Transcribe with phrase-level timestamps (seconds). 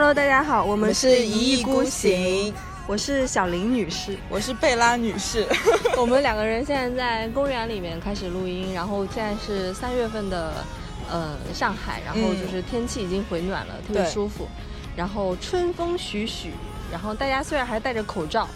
[0.00, 2.54] Hello，大家好，我我们是一意孤行，
[2.86, 4.16] 我是小林女士。
[4.30, 5.46] 我是贝拉女士。
[5.94, 10.64] 我们两个人现在在公园里面开始录音，然后现在是三月份的
[11.10, 14.48] 呃上海，然后就是天气已经回暖了，特别舒服，
[14.96, 16.52] 然后春风徐徐，
[16.90, 18.48] 然后大家虽然还戴着口罩，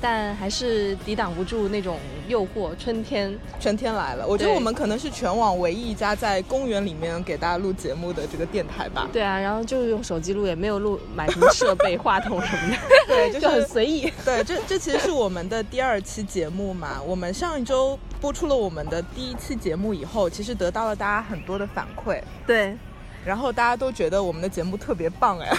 [0.00, 2.00] 但还是抵挡不住那种
[2.30, 3.36] 诱惑，春天。
[3.58, 9.08] 春天来了，我觉得我们可能是全网唯一一家在公园里面给大家录节目的这个电台吧。
[9.12, 14.10] 对啊，然后就是用手机录，也没有录买什么设备、 话筒什么的，对，就 就很随意。
[14.24, 17.02] 对，这这其实是我们的第二期节目嘛。
[17.04, 22.76] 我们上一周播出了我们的第一期节目以后，其实得到了大家很多的反馈，对，
[23.24, 25.50] 然后大家都觉得我们的节目特别棒哎。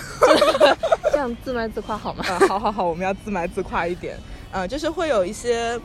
[1.12, 2.24] 这样自卖自夸好吗？
[2.26, 4.16] 啊，好好好，我们要自卖自夸一点。
[4.54, 5.80] 呃，就是会有一些，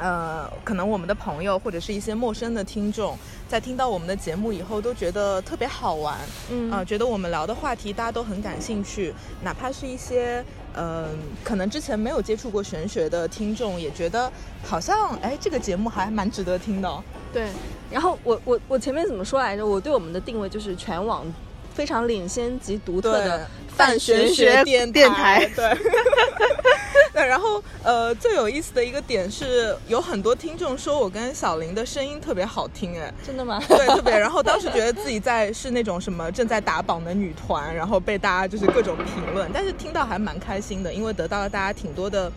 [0.00, 3.16] 呃，可能我们的朋友或者是一些陌生的听众，
[3.48, 6.18] 在听到我们的节目以后，都觉得特别好玩，
[6.50, 10.44] 嗯啊、觉得我们聊的话题大家都很感兴趣，哪怕是一些。
[10.76, 14.30] 嗯、可能之前没有接触过玄学的听众也觉得
[14.64, 17.02] 好像哎，这个节目还蛮值得听的哦。
[17.32, 17.48] 对，
[17.90, 19.66] 然后我我我前面怎么说来着？
[19.66, 21.26] 我对我们的定位就是全网
[21.74, 25.44] 非常领先及独特的泛玄学电电台。
[25.56, 25.76] 对。
[27.14, 33.60] 对，然后呃，最有意思的一个点是，有很多听众说我跟小林的声音特别好听，哎，真的吗？
[33.68, 34.16] 对，特别。
[34.16, 42.30] 然后当时觉得自己在是那种什么正在打榜的女团，然后被大家就是各种评论，但是听到还蛮开心的，因为得到了大家挺多的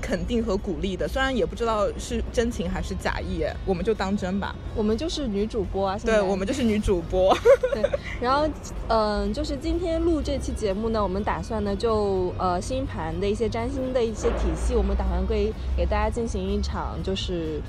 [0.00, 1.06] 肯定和鼓励的。
[1.06, 4.54] 虽然也不知道是真情还是假意，哎，我们就当真吧。
[4.74, 7.36] 我们就是女主播啊，对，我们就是女主播。
[7.74, 7.82] 对。
[8.20, 8.48] 然后
[8.88, 17.60] 嗯、就是今天录这期节目呢，我们打算呢就呃星盘的一些占星的一些体系，我们打算给给大家进行一场就是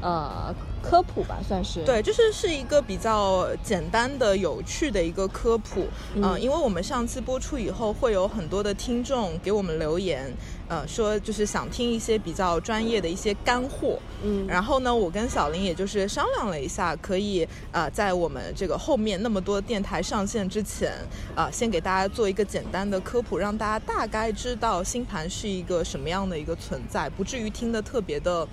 [0.00, 1.84] 呃科普吧，算是。
[1.84, 10.32] 对，就是是一个比较简单的、有趣的一个科普，嗯、嗯因为我们上期播出以后，会有很多的听众给我们留言，
[10.68, 20.92] 呃，说就是想听一些比较专业的一些干货，嗯，然后呢，我跟小林也就是商量了一下，可以呃，在我们这个后面那么多电台上线之前，
[21.34, 28.46] 啊、先给大家做一个简单的科普，让大家大概知道星盘是一个什么样的一个存在，不至于听得特别的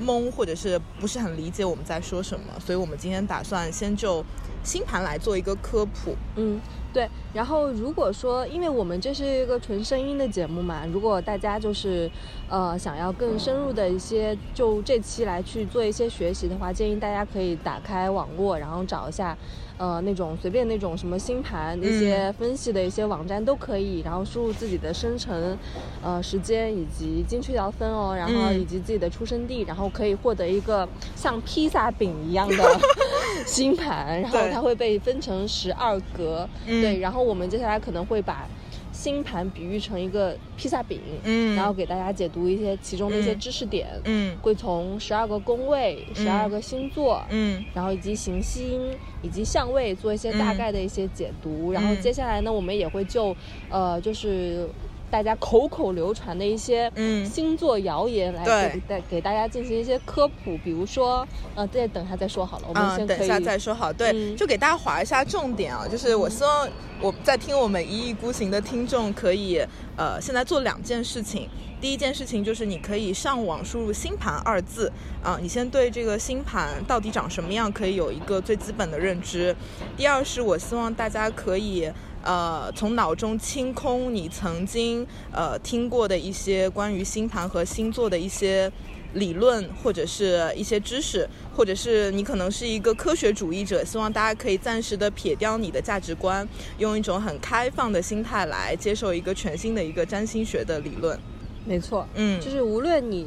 [0.00, 2.46] 懵，或者是不是很理解我们在说什么。
[2.58, 4.24] 所以我们今天打算先就
[4.64, 6.16] 星盘来做一个科普。
[6.36, 6.60] 嗯，
[6.92, 7.08] 对。
[7.32, 12.10] 然后如果说，因为我们这是一个纯声音的节目嘛，如果大家就是
[12.48, 19.36] 呃想要更深入的一些，就这期来去做一些学习的话，建议大家可以打开网络，然后找一下。
[19.80, 25.56] 呃，那种随便那种什么星盘那些分析的一些网站都可以，然后输入自己的生辰，
[26.04, 30.86] 呃时间以及精确到分哦，然后嗯以及自己的出生地，然后可以获得一个
[31.16, 32.78] 像披萨饼一样的
[33.46, 38.46] 星盘，然后它会被分成十二格，嗯对，然后我们接下来可能会把
[38.92, 41.54] 星盘比喻成一个披萨饼，嗯。
[41.56, 43.38] 然后给大家解读一些其中的一些嗯。
[43.38, 44.36] 知识点，嗯。
[44.42, 47.64] 会从十二个宫位、十二个星座，嗯。
[47.74, 48.90] 然后以及行星
[49.22, 52.00] 以及相位做一些大概的一些解读，然后嗯。
[52.00, 53.34] 接下来呢，我们也会就
[53.70, 54.68] 呃就是。
[55.10, 63.92] 大家口口流传的一些嗯星座谣言来对给大给大家进行一些科普，比如说，呃，再等一下再说好了，我们嗯，先等一下再说好。
[63.92, 66.68] 对，嗯就给大家划一下重点啊，就是我希望
[67.00, 69.60] 我在听我们一意孤行的听众可以，
[69.96, 71.48] 呃，现在做两件事情。
[71.80, 74.92] 第一件事情就是你可以上网输入“星盘”二字
[75.22, 79.56] 啊，你先对这个星盘到底长什么样可以有一个最基本的认知。
[79.96, 81.90] 第二是我希望大家可以。
[82.22, 88.70] 呃，从脑中清空你曾经呃听过的一些关于星盘和星座的一些
[89.14, 96.46] 理论或者是一些知识，或者是你可能是一个科学主义者，希望大家可以暂时的撇掉你的价值观，
[96.78, 101.18] 用一种很开放的心态来接受一个全新的一个占星学的理论。
[101.64, 103.26] 没错，嗯，就是无论你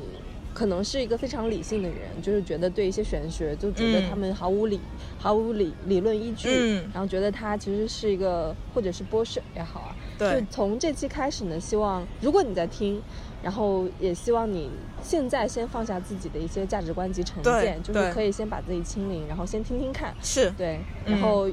[0.53, 4.09] 可能是一个非常理性的人，就是觉得对一些玄学就觉得嗯。
[4.09, 4.79] 他们毫无理、
[5.17, 6.91] 毫无理理论依据，嗯。
[6.93, 9.95] 然后觉得他其实是一个或者是剥削也好啊。
[10.17, 10.39] 对。
[10.39, 13.01] 就从这期开始呢，希望如果你在听，
[13.41, 14.69] 然后也希望你
[15.01, 21.13] 现在先放下自己的一些价值观及成见，就是可以先把自己清零，然后先听听看，是，对，嗯。
[21.13, 21.49] 然后、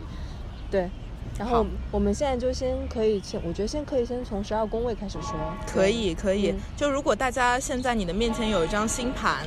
[0.71, 0.91] 对。
[1.41, 5.33] 然后我们现在就先可以先，我觉得先可以先从十二宫位开始说。
[5.67, 6.51] 可以，可以。
[6.51, 9.39] 嗯就如果大家现在你的面前有一张星盘，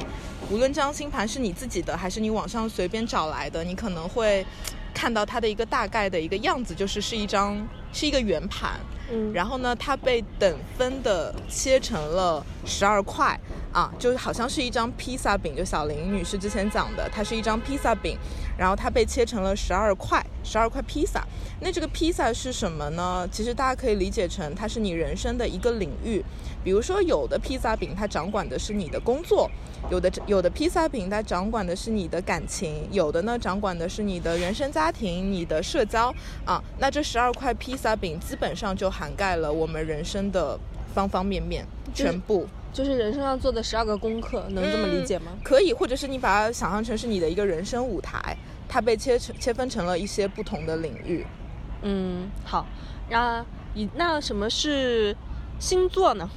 [0.49, 4.43] 无论这张星盘是你自己的还是你网上随便找来的，你可能会
[4.91, 8.79] 看到它的一个大概的一个样子，就是是一张是一个圆盘。
[9.11, 13.39] 嗯，然后呢，它被等分的切成了十二块
[13.71, 18.17] 啊，就好像是一张披萨饼，就小林女士之前讲的，它是一张披萨饼，
[18.57, 21.25] 然后它被切成了十二块十二块披萨。
[21.61, 23.27] 那这个披萨是什么呢？
[23.31, 26.23] 其实大家可以理解成它是你人生的一个领域。
[26.63, 29.49] 比如说，有的披萨饼它掌管的是你的工作，
[29.89, 36.13] 有的有的披萨饼它掌管的是你的感情，有的呢掌管的是你的原生家庭、你的社交
[36.45, 36.63] 啊。
[36.79, 40.57] 那这十二块披萨饼基本上就涵盖了我们人生的
[40.93, 42.47] 方方面面，全部。
[42.71, 45.33] 就是人生要做的十二个功课，能这么理解吗？
[45.43, 48.35] 可以，或者是你把它想象成是你的一个人生舞台，
[48.73, 51.23] 它被切成切分成了一些不同的领域。
[51.83, 52.65] 嗯，好，
[53.07, 55.15] 那以那什么是
[55.59, 56.27] 星座呢？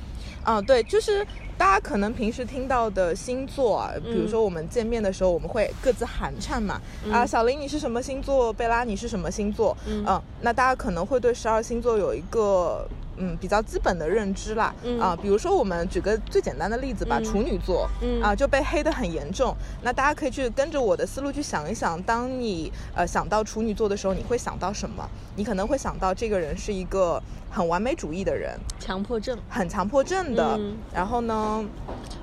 [0.44, 6.78] 啊，对，就是大家可能平时听到的星座啊，比如说我们见面的时候，我们会各自寒颤嘛。
[7.10, 8.52] 啊，小林你是什么星座？
[8.52, 9.74] 贝拉你是什么星座？
[9.86, 10.04] 嗯，
[10.42, 12.86] 那大家可能会对十二星座有一个。
[13.18, 17.88] 嗯，比较基本的认知啦，啊，比如说我们举个最简单的例子吧，处女座，
[18.22, 19.54] 啊就被黑的很严重。
[19.82, 25.08] 那大家可以去跟着我的思路去想一想，当你呃想到处女座的时候，你会想到什么？
[25.36, 30.58] 你可能会想到这个人是一个很完美主义的人，强迫症，很强迫症的。
[30.92, 31.64] 然后呢，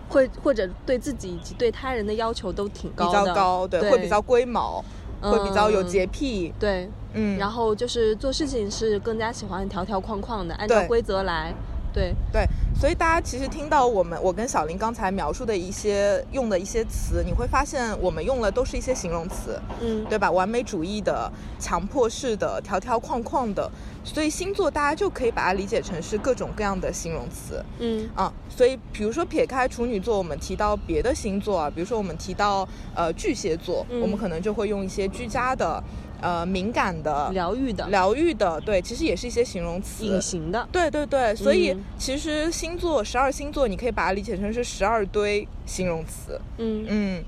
[0.10, 4.84] 会或者对自己以及对他人的要求都挺高，比较高，对，会比较龟毛。
[5.32, 11.54] 会比较有洁癖，对，嗯，然后就是做事情是更加喜欢条条框框的，按照规则来，
[11.94, 20.32] 对对，所以大家其实听到我们我跟小林刚才描述的一些用的一些词，你会发现我们用的都是一些形容词，嗯，对吧？
[20.32, 23.70] 完美主义的、强迫式的、条条框框的。
[24.06, 35.82] 所以星座大家就可以把它理解成是各种各样的形容词，嗯啊，所以比如说撇开处女座，我们提到别的星座啊，比如说我们提到呃巨蟹座，我们可能就会用一些居家的、
[36.24, 41.36] 呃敏感的、疗愈的、疗愈的，对，其实也是一些形容词，隐形的，对对对。
[41.36, 47.24] 所以其实星座十二星座，你可以把它理解成是十二堆形容词，嗯嗯。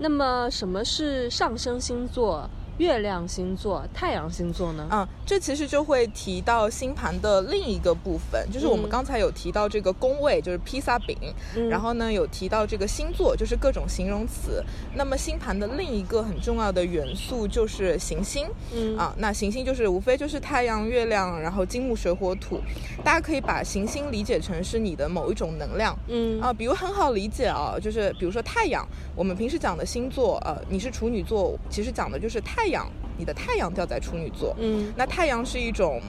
[0.00, 2.48] 那么什么是上升星座？
[2.78, 4.86] 月亮星座、太阳星座呢？
[4.92, 11.16] 嗯，这其实就会提到星盘的另一个部分，就是我们刚才有提到这个宫位，就是披萨饼，
[11.68, 14.62] 然后呢有提到这个星座，就是各种形容词。
[14.94, 22.60] 那么星盘的另一个很重要的元素就是行星，嗯啊，那行星就是无非就是太阳、月亮，然后金木水火土。
[23.02, 28.86] 大家可以把行星理解成是你的某一种能量，嗯啊，比如很好理解啊，就是比如说太阳，
[29.16, 32.67] 我们平时讲的星座，呃，你是处女座，其实讲的就是太。
[32.68, 36.02] 太阳，你的太阳掉在处女座，嗯，那太阳是一种。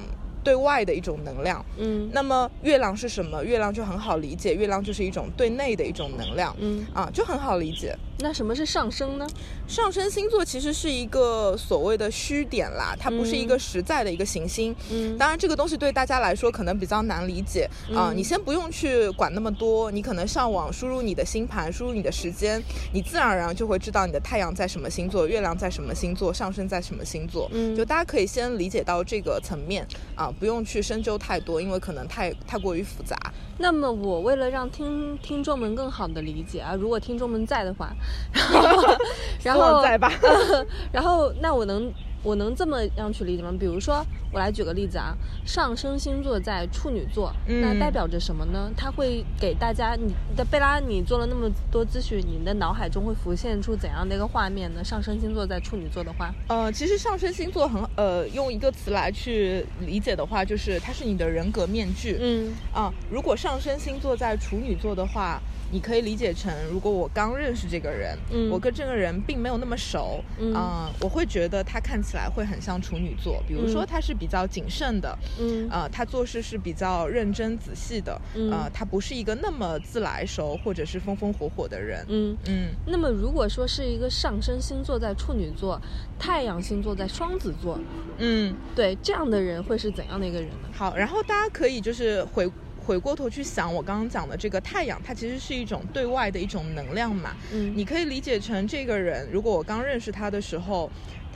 [0.49, 3.43] 对外的一种能量，嗯，那么月亮是什么？
[3.43, 7.95] 月亮就很好理解，月亮就是一种对内的一种能量，嗯啊，就很好理解。
[8.21, 9.25] 那什么是上升呢？
[9.65, 14.75] 上升星座其实是一个所谓的虚点啦，它不是一个实在的一个行星。
[14.91, 18.11] 嗯，当然这个东西对大家来说可能比较难理解啊。
[18.13, 27.47] 你先不用去管那么多，你可能上网输入你的星盘，输入你的时间，你自然而然就会知道你的太阳在什么星座，月亮在什么星座，上升在什么星座。
[27.53, 30.29] 嗯，就大家可以先理解到这个层面啊。
[30.39, 33.15] 不用去深究太多，因为可能太太过于复杂。
[33.57, 37.91] 那么，我为了让听听众们更好的理解啊，如果听众们在的话，
[38.31, 38.97] 然后
[39.43, 40.11] 然后在吧，
[40.91, 41.91] 然后那我能。
[42.21, 43.49] 我能这么样去理解吗？
[43.57, 48.71] 比如说，我来举个例子啊，上升星座在处女座，那代表着什么呢？
[48.77, 54.83] 它会给大家，你的贝拉，你做了那么多咨询，你的脑海中会浮现出怎样的一个画面呢？
[54.83, 62.17] 上升星座在处女座的话，呃，其实上升星座很呃，用一个词来去理解的话，就是它是你的人格面具。
[62.19, 65.41] 嗯啊，如果上升星座在处女座的话。
[65.71, 70.51] 你可以理解成，如果我刚认识这个人，嗯，我跟这个人并没有那么熟，嗯，
[70.99, 82.69] 我会觉得他看起来会很像处女座，比如说他是比较谨慎的，嗯，呃，他做事是比较认真仔细的，嗯呃，他不是一个那么自来熟或者是风风火火的人，嗯嗯。
[82.85, 85.81] 那么如果说是一个上升星座在处女座，
[86.19, 87.79] 太阳星座在双子座，
[88.17, 90.69] 嗯，对，这样的人会是怎样的一个人呢？
[90.73, 92.51] 好，然后大家可以就是回。
[92.81, 97.35] 回过头去想，我刚刚讲的这个太阳，它其实是一种对外的一种能量嘛。
[97.53, 100.89] 嗯，你可以理解成这个人，如果我刚认识他的时候，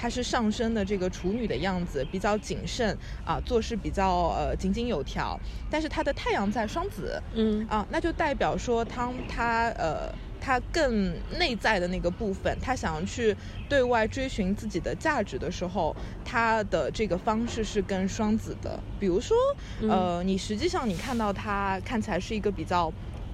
[0.04, 5.40] 他是上升的这个处女的样子，比较谨慎啊，做事比较呃井井有条。
[5.72, 10.14] 但是她的太阳在双子，嗯啊，那就代表说当她呃。
[10.46, 13.34] 他更内在的那个部分，他想要去
[13.70, 15.96] 对外追寻自己的价值的时候，
[16.26, 18.78] 他的这个方式是跟双子的。
[19.00, 19.38] 比如说，
[19.88, 22.92] 呃，你实际上你看到他看起来是一个比较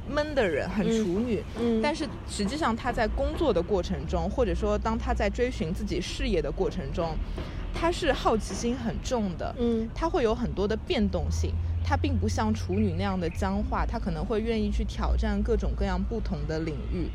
[0.09, 7.15] 闷的人，很处女，嗯，但是实际上他在工作的过程中，或者说当他在追寻自己事业的过程中，
[7.73, 11.53] 他是好奇心很重的，嗯，他会有很多的变动性。
[11.81, 17.05] 他并不像处女那样的僵化，他可能会愿意去挑战各种各样不同的领域，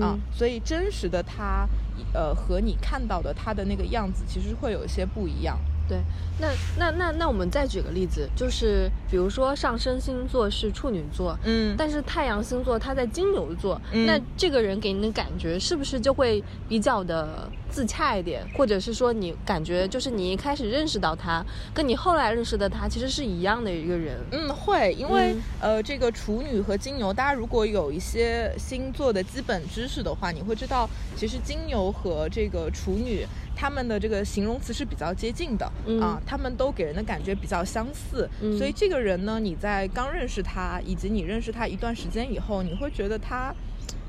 [0.00, 1.66] 啊嗯，所以真实的他，
[2.12, 5.58] 呃，和你看到的他的那个样子，其实会有一些不一样。
[5.90, 5.98] 对，
[6.38, 24.18] 那那那那我们再举个例子，就是比如说上升星座是处女座，嗯但是太阳星座它在金牛座，嗯那这个人给你的感觉是不是就会比较的自洽一点，或者是说你感觉就是你一开始认识到他，跟你后来认识的他其实是一样的一个人？
[24.32, 25.42] 嗯，会，因为、嗯。
[25.60, 36.00] 呃，这个处女和金牛，大家如果有一些星座的基本知识的话，你会知道，其实金牛和这个处女，他们的这个形容词是比较接近的、嗯。
[36.00, 38.56] 啊，他们都给人的感觉比较相似，嗯。
[38.58, 43.54] 所以这个人呢，你在刚认识他，以及你认识他一段时间以后，你会觉得他，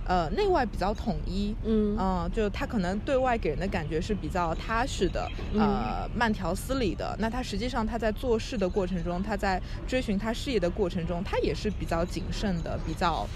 [0.05, 7.15] 呃，内外比较统一，嗯呃，就他可能对外给人的感觉是比较踏实的，呃，慢条斯理的。
[7.19, 13.27] 那他实际上他在做事的过程中，他在追寻他事业的过程中，他也是比较谨慎的，比较，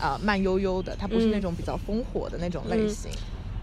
[0.00, 0.96] 啊、慢悠悠的。
[0.96, 3.10] 他不是嗯那种比较烽火的那种类嗯型。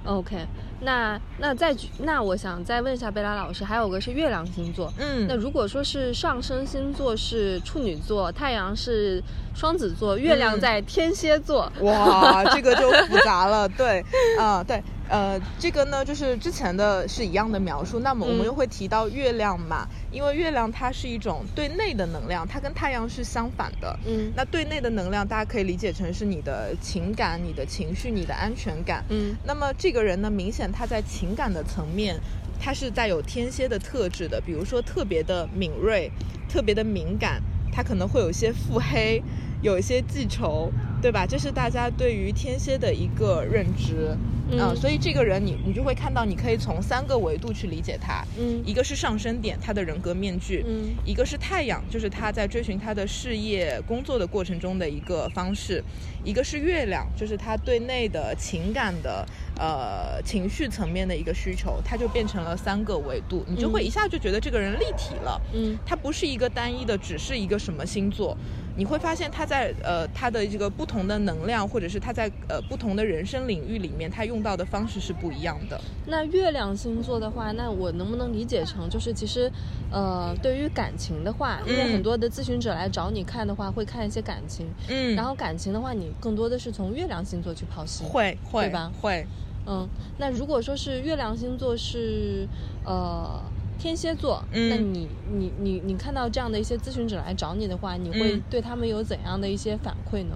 [0.05, 0.37] OK，
[0.81, 4.91] 那那再举，那我想再问一下贝拉老师，还有个是月亮星座。
[4.97, 9.21] 嗯，那如果说是上升星座是处女座，太阳是
[9.55, 13.69] 双子座，月亮嗯在天蝎座，哇，这个就复杂了。
[13.77, 14.03] 对，
[14.39, 23.97] 啊、对，呃，这个呢，就是之前的是一样的描述，那么我们嗯又会提到月亮嘛，因为月亮它是一种对内的能量，它跟太阳是相反的。
[24.07, 29.03] 嗯那对内的能量，大家可以理解成是你的情感、你的情绪、你的安全感。
[29.09, 32.19] 嗯那么这个人呢，明显他在情感的层面，
[32.59, 36.11] 他是带有天蝎的特质的，比如说特别的敏锐，
[36.47, 39.21] 特别的敏感，他可能会有一些腹黑，
[39.61, 41.25] 有一些记仇，对吧？
[41.25, 44.15] 这是大家对于天蝎的一个认知。
[44.53, 48.21] 嗯啊所以这个人你你就会看到，你可以从三个维度去理解他。
[48.37, 55.81] 嗯一个是上升点，他的人格面具；嗯一个是太阳，就是他在追寻他的事业、工作的过程中的一个方式；
[56.25, 59.25] 一个是月亮，就是他对内的情感的
[59.57, 65.41] 呃情绪层面的一个需求，他就变成了三个维度，你就会嗯一下就觉得这个人立体了。
[65.53, 68.37] 嗯他不是一个单一的，只是一个什么星座，
[68.75, 75.79] 你会发现他在呃他的这个不同的能量，或者是他在呃不同的人生领域里面，他用到的方式是不一样的。
[76.07, 79.51] 那月亮星座的话，那我能不能理解成就是其实，
[79.91, 88.03] 呃，对于感情的话，因为嗯很多的咨询者来找你看的话，会看一些感情，嗯然后感情的话，你更多的是从月亮星座去剖析。
[88.03, 89.25] 会会对吧会，
[89.65, 89.87] 嗯，
[90.17, 92.47] 那如果说是月亮星座是
[92.85, 93.41] 呃
[93.81, 100.35] 天蝎座，嗯那你你你你看到这样的一些咨询者来找你的话，你会嗯对他们有怎样的一些反馈呢？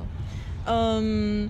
[0.66, 1.48] 嗯，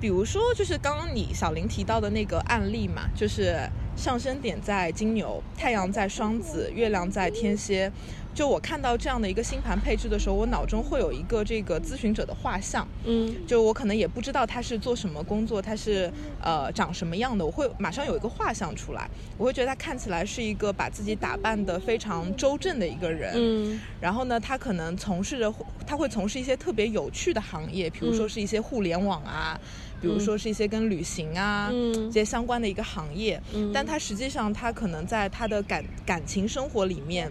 [0.00, 7.92] 比如说就是刚刚你小林提到的那个案例嘛，就是上升点在金牛，太阳在双子，月亮在天蝎。
[8.38, 12.86] 就我看到这样的一个星盘配置的时候，我脑中会有一个这个咨询者的画像。
[13.04, 13.34] 嗯。
[13.48, 16.08] 就我可能也不知道他是做什么工作，他是
[16.40, 23.80] 呃长什么样的，我会马上有一个画像出来，我会觉得他看起来是一个把自己打扮得非常周正的一个人，嗯。
[24.00, 25.52] 然后呢，他可能从事着
[25.84, 28.28] 他会从事一些特别有趣的行业，比如说嗯。
[28.28, 29.60] 是一些互联网啊，
[30.00, 31.92] 比如说是一些跟旅行啊、嗯。
[31.92, 33.72] 这些相关的一个行业，嗯。
[33.74, 37.28] 但他实际上他可能在他的感感情生活里面。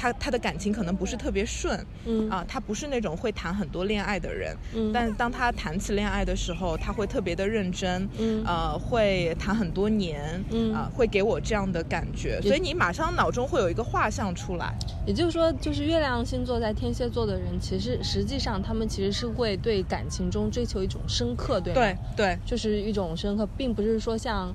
[0.00, 2.30] 他他的感情可能不是特别顺，嗯。
[2.30, 4.90] 啊，他不是那种会谈很多恋爱的人，嗯。
[4.94, 8.42] 但当他谈起恋爱的时候，他会特别的认真，嗯。
[8.46, 10.72] 呃，会谈很多年，嗯。
[10.74, 14.72] 啊、会给我这样的感觉，所以你马上脑中会有一个画像出来，
[15.04, 21.80] 也就是说，就是月亮星座在天蝎座的人，其实实际上他们其实是会对感情中追求一种深刻，对吗？
[21.80, 24.54] 对对，就是一种深刻，并不是说像，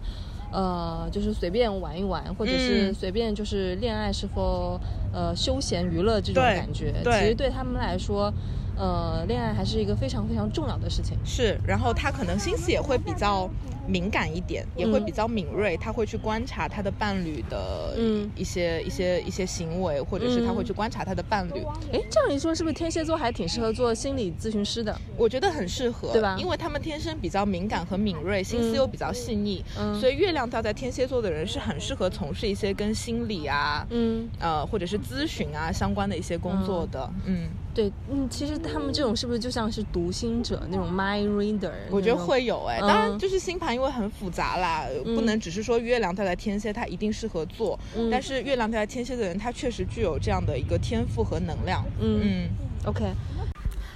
[0.55, 4.79] 呃，就是随便玩一玩，或者是嗯随便就是恋爱是否
[5.12, 6.93] 呃休闲娱乐这种感觉。
[7.03, 8.33] 其实对他们来说，
[8.75, 11.17] 呃，恋爱还是一个非常非常重要的事情。
[11.25, 13.51] 是，然后他可能心思也会比较
[13.87, 21.63] 敏感一点，也会嗯比较敏锐，他会去观察他的伴侣的嗯一些、一些一些行为，或者是他会嗯去观察他的伴侣，
[21.93, 24.99] 哎，这样一说，是不是天蝎座还挺适合做心理咨询师的？
[25.15, 33.85] 我觉得很适合，对吧因为他们天生比较敏感和敏锐，心思嗯又比较细腻，嗯所以月亮掉在天蝎座的人是很适合从事一些跟心理啊。
[33.91, 41.71] 嗯，呃，或者是咨询啊相关的一些工作的，嗯，对，嗯，其实他们这种是不是就像是读心者那种 mind reader？
[41.91, 42.15] 我觉得。
[42.25, 48.10] 会有哎、嗯当然就是星盘因为很复杂啦，不能只是说月亮掉在天蝎，它一定适合做，嗯。
[48.10, 52.50] 但是月亮掉在天蝎的人，他确实具有这样的一个天赋和能量，嗯嗯。
[52.86, 53.03] OK，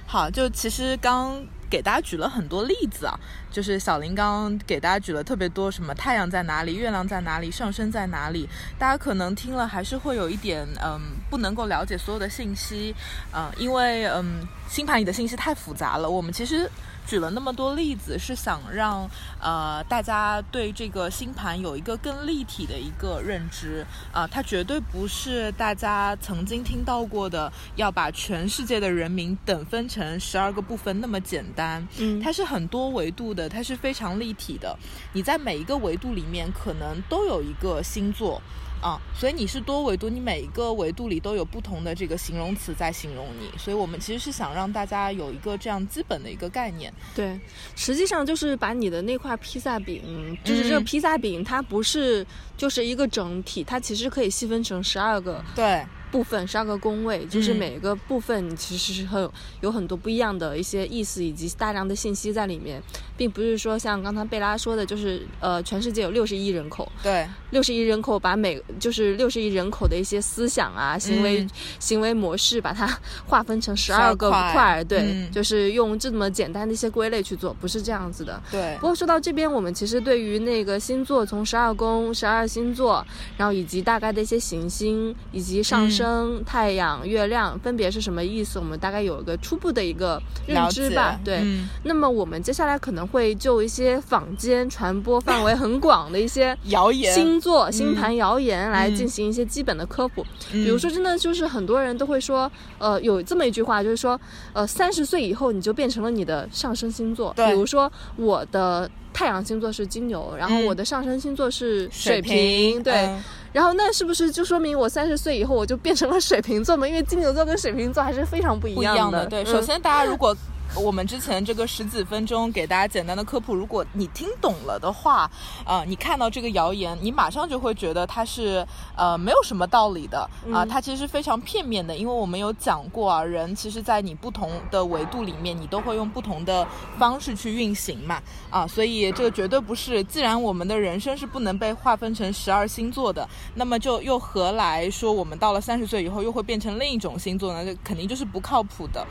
[0.06, 3.18] 好，就其实刚给大家举了很多例子啊，
[3.50, 8.46] 就是小林刚刚给大家举了特别多，什么太阳在哪里，月亮在哪里，上升在哪里，
[8.78, 12.94] 大家可能听了还是会有一点嗯不能够了解所有的信息，
[13.32, 16.68] 嗯、因为嗯星盘里的信息太复杂了，我们其实
[17.06, 19.08] 举了那么多例子，是想让
[19.40, 31.86] 呃大家对这个星盘有一个更立体的一个认知啊、它绝对不是大家曾经听到过的要把全世界的人民等分成十二个部分那么简单。
[31.98, 34.76] 嗯它是很多维度的，它是非常立体的。
[35.12, 38.40] 你在每一个维度里面可能都有一个星座
[38.82, 43.50] 啊，所以你是多维度，你每一个维度里都有不同的这个形容词在形容你。
[43.58, 46.92] 所以我们其实是想让大家有一个这样基本的一个概念。
[47.14, 47.38] 对，
[47.76, 50.84] 实际上就是把你的那块披萨饼，就是这个嗯。
[50.84, 57.60] 披萨饼，它不是就是一个整体，它其实可以细分成十二个对，部分，十二个宫位，就是嗯。
[57.60, 62.82] 每个部分其实是很有有很多不一样的一些意思以及大量的信息在里面，
[63.18, 71.50] 并不是说像刚才贝拉说的，就是呃，全世界有六十亿人口，对，六十亿人口把每就是六十亿人口的一些思想啊、行为、嗯。
[71.78, 72.88] 行为模式，把它
[73.26, 74.82] 划分成十二12个块。
[74.84, 75.30] 对，嗯。
[75.30, 78.42] 就是用这么简单的一些归类去做，不是这样子的。
[78.50, 78.76] 对。
[78.80, 83.04] 不，过说到这边，我们其实对于那个星座，从十二宫、十二星座，
[83.36, 91.20] 然后以及大概的一些行星，以及上嗯升、太阳、月亮分别是什么意思，我们大概有一个初步的一个认知吧。
[91.22, 91.68] 对，嗯。
[91.84, 98.94] 那么我们接下来可能会就一些坊间传播范围很广的一些谣言，星座、星盘谣言来嗯。
[98.94, 100.24] 进行一些基本的科普。
[100.50, 104.18] 比比如说，真的就是很多人都会说，呃，有这么一句话，就是说，
[104.52, 107.32] 呃，三十岁以后你就变成了你的上升星座。
[107.36, 110.66] 对比如说我的太阳星座是金牛，然后嗯。
[110.66, 112.94] 我的上升星座是水瓶，瓶，对。
[112.94, 113.22] 嗯
[113.52, 116.86] 然后那是不是就说明我三十岁以后我就变成了水瓶座嘛？
[116.86, 119.26] 因为金牛座跟水瓶座还是非常不一样不一样的。
[119.26, 120.36] 对，嗯首先大家如果
[120.76, 125.30] 我们之前这个十几分钟给大家简单的科普，如果你听懂了的话，
[125.66, 130.20] 呃，你看到这个谣言，你马上就会觉得它是呃没有什么道理的
[130.52, 140.02] 啊、嗯它其实是非常片面的，因为我们有讲过啊，人其实在你不同的维度里面，你都会用不同的方式去运行嘛啊，所以这个绝对不是。
[140.04, 147.64] 既然我们的人生是不能被划分成十二星座的，那么就又何来说我们到了三十岁以后又会变成另一种星座呢？
[147.64, 149.04] 这肯定就是不靠谱的。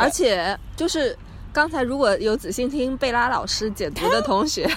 [0.00, 1.16] 而且就是
[1.52, 4.68] 刚才如果有仔细听贝拉老师解读的 同学，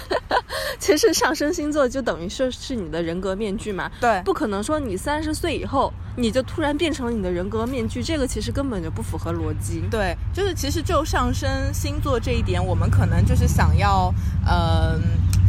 [0.80, 9.84] 其实上升星座就等于说是你的人格面具嘛，对不可能说你三十岁以后你就突然变成了你的人格面具，这个其实根本就不符合逻辑。
[9.90, 14.14] 对，就是其实就上升星座这一点，我们可能就是想要，
[14.48, 15.00] 嗯、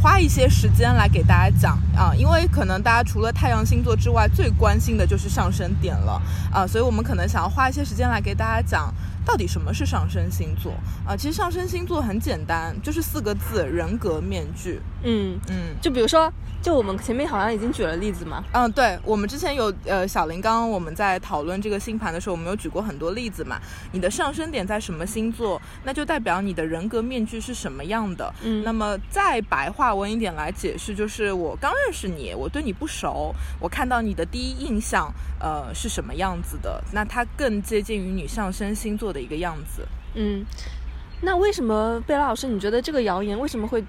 [0.03, 6.21] 花一些时间来给大家讲啊，因为可能大家除了太阳星座之外，最关心的就是上升点了
[6.53, 8.93] 啊，所以我们可能想要花一些时间来给大家讲。
[9.25, 10.75] 到底什么是上升星座
[11.07, 11.17] 啊？
[11.17, 14.81] 其实上升星座很简单，就是四个字：人格面具。
[15.05, 23.61] 嗯，嗯，就比如说，就我们前面好像已经举了例子嘛，嗯，对，我们之前有呃，小林刚刚我们在讨论这个星盘的时候，我们有举过很多例子嘛。
[23.93, 28.33] 你的上升点在什么星座，那就代表你的人格面具是什么样的。
[28.43, 36.83] 嗯那么再白话文一点来解释，就是我刚认识你，我对你不熟，我看到你的第一印象，呃，是什么样子的？
[36.93, 39.87] 那它更接近于你上升星座的一个样子。
[40.15, 40.45] 嗯，
[41.21, 43.85] 那为什么贝拉老师，你觉得这个谣言为什么会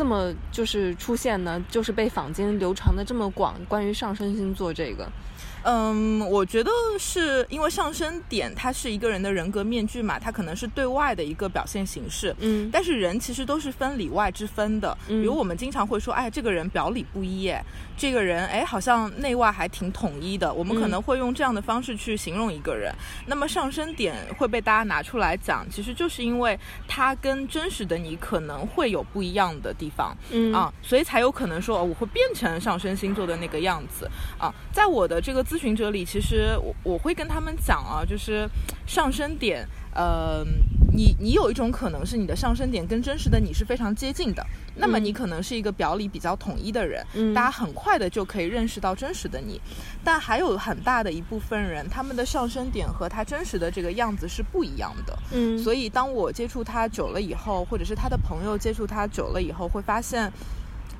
[0.00, 1.62] 这么就是出现呢？
[1.68, 5.06] 就是被坊间流传的这么广，关于上升星座这个，
[5.62, 12.34] 嗯，我觉得是因为上升点它是一个人的人格面具嘛，它可能是对外的一个表现形式。
[12.40, 17.62] 嗯但是人其实都是分里外之分的，嗯比如我们经常会说，哎，这个人表里不一，哎，
[18.00, 20.50] 这个人，哎，好像内外还挺统一的。
[20.50, 22.90] 我们可嗯能会用这样的方式去形容一个人。
[23.26, 26.58] 那么上升点会被大家拿出来讲，其实就是因为
[26.88, 30.16] 他跟真实的你可能会有不一样的地方。
[30.30, 34.50] 嗯啊，所以才有可能说哦我会变成上升星座的那个样子啊。
[34.72, 38.48] 在我的这个咨询者里，其实我我会跟他们讲啊，就是
[38.86, 40.42] 上升点，呃，
[40.92, 44.44] 你你有一种可能是你的上升点跟真实的你是非常接近的，
[44.76, 49.60] 那么嗯你可能是一个表里比较统一的人，嗯大家很快的就可以认识到真实的你。
[50.04, 55.18] 但还有很大的一部分人，他们的上升点和他真实的这个样子是不一样的。
[55.32, 60.32] 嗯，所以当我接触他久了以后，或者是他的朋友接触他久了以后，会发现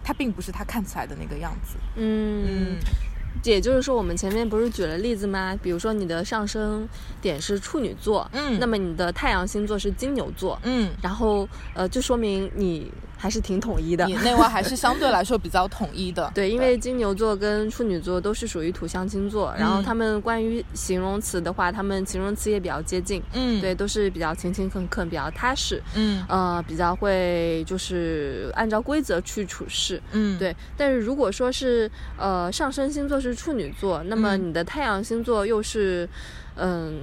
[0.05, 1.77] 他并不是他看起来的那个样子。
[1.97, 2.79] 嗯，
[3.45, 5.59] 也就是说，我们前面不是举了例子吗？
[5.63, 6.89] 比如说你的上升
[7.23, 14.15] 点是处女座，嗯那么你的太阳星座是金牛座，嗯，然后呃，就说明你还是挺统一的你。
[14.15, 16.33] 内外还是相对来说 比较统一的。
[16.35, 30.01] 对，因为金牛座跟处女座都是属于土象星座，然后他们关于形容词的话，他们形容词也比较接近，嗯，对，都是比较勤勤恳恳，比较踏实，嗯呃，比较会就是按照规则去处事。
[30.13, 36.09] 嗯，对，但是如果说是呃上升星座是处女座，那么嗯你的太阳星座又是
[36.57, 36.95] 嗯。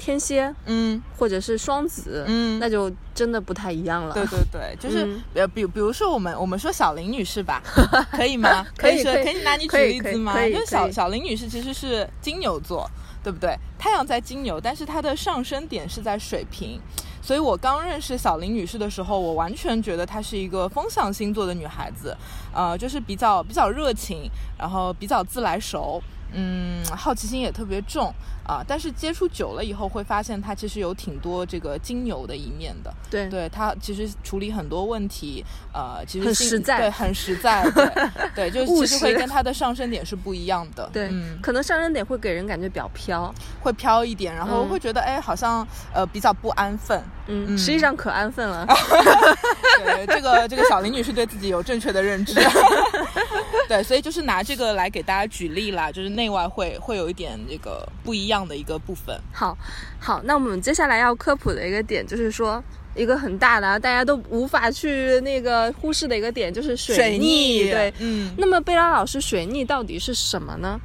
[0.00, 4.14] 天蝎，嗯或者是双子，嗯，那就真的不太一样了。
[4.14, 7.62] 对对对，就是嗯呃，比比如说我们我们说小林女士吧，
[8.10, 8.66] 可以吗？
[8.76, 10.32] 可以可以可以拿你举例子吗？
[10.32, 12.90] 可以就是小小林女士其实是金牛座，
[13.22, 13.54] 对不对？
[13.78, 16.80] 太阳在金牛，但是她的上升点是在水瓶。
[17.22, 22.16] 所以我刚认识小林女士的时候，我完全觉得她是一个风象星座的女孩子，
[22.52, 28.12] 呃，就是比较比较热情，然后比较自来熟，嗯，好奇心也特别重
[28.46, 32.92] 啊、但是接触久了以后，会发现他其实有挺多这个金牛的一面的。
[33.08, 33.28] 对。
[33.28, 36.78] 对他其实处理很多问题，呃，其实心很实在。
[36.80, 37.90] 对，很实在，对，
[38.50, 44.68] 对，就其实会跟他的上升点是不一样的，对嗯，可能上升点会给人感觉比较飘，会飘一点，然后嗯。
[44.68, 45.64] 会觉得哎，好像
[45.94, 47.58] 呃比较不安分，嗯，嗯。
[47.58, 48.66] 实际上可安分了。
[49.78, 52.34] 对，这个这个小林女士对自己有正确的认知，
[53.68, 59.56] 对，所以就是拿这个来给大家举例啦，就是内外会会有一点这个不一样的一个部分，好，
[59.98, 62.62] 好，那我们接下来要科普的一个点就是说。
[62.96, 70.78] 一个很大的，啊大家都无法去那个忽视的一个点就是水逆，对，嗯，那么贝拉老师，水逆到底是什么呢？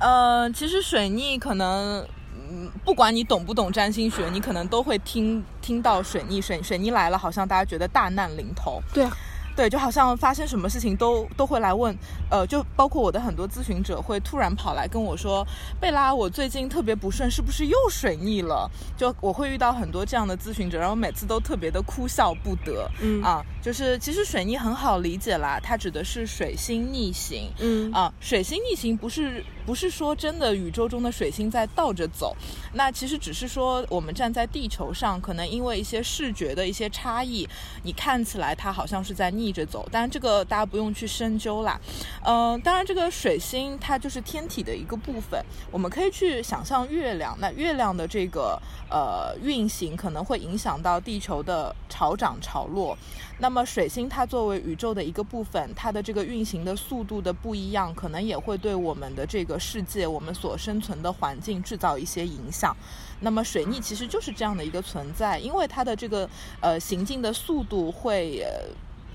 [0.00, 2.02] 呃，其实水逆可能，
[2.50, 8.80] 嗯，不管你懂不懂占星学，你可能都会听听到水逆，水水逆来了，好像大家觉得大难临头。
[8.94, 9.14] 对啊，
[9.56, 11.96] 对，就好像发生什么事情都都会来问，
[12.30, 15.46] 呃，就包括我的很多咨询者会突然跑来跟我说，
[15.80, 18.70] 贝拉，我最近特别不顺，是不是又水逆了？
[18.96, 22.90] 就我会遇到很多这样的咨询者，然后每次都特别的哭笑不得。
[23.00, 27.50] 嗯啊，就是其实水逆很好理解啦，它指的是水星逆行。
[27.60, 32.36] 嗯啊，水星逆行不是不是说真的宇宙中的水星在倒着走，
[32.72, 37.48] 那其实只是说我们站在地球上，可能因为一些视觉的一些差异，
[37.84, 41.78] 你看起来它好像是在逆逆着走，当然这个大家不用去深究啦。
[42.24, 52.96] 嗯、当然这个水星它就是天体的一个部分，我们可以去想象月亮，那月亮的这个呃运行可能会影响到地球的潮涨潮落。
[53.38, 62.74] 那么水星它作为宇宙的一个部分，它的这个运行的速度的不一样，可能也会对我们的这个世界、我们所生存的环境制造一些影响。
[63.20, 66.28] 那么水逆其实就是这样的一个存在，因为它的这个
[66.60, 68.42] 呃行进的速度会。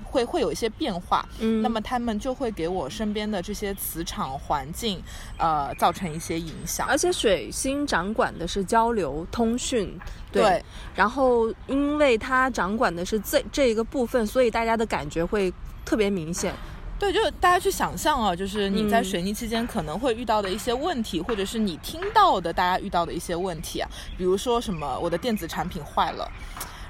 [0.10, 5.02] 会会有一些变化，嗯那么他们就会给我身边的这些磁场环境，
[5.38, 6.88] 呃，造成一些影响。
[6.88, 9.98] 而且水星掌管的是交流通讯，
[10.32, 10.42] 对。
[10.44, 15.54] 对然后因为它掌管的是这这一个部分，所以大家的感觉会
[15.86, 16.54] 特别明显。
[16.98, 26.30] 对，就是大家去想象啊，就是你在嗯水逆期间可能会遇到的一些问题，或者是你听到的大家遇到的一些问题啊，比如说什么我的电子产品坏了，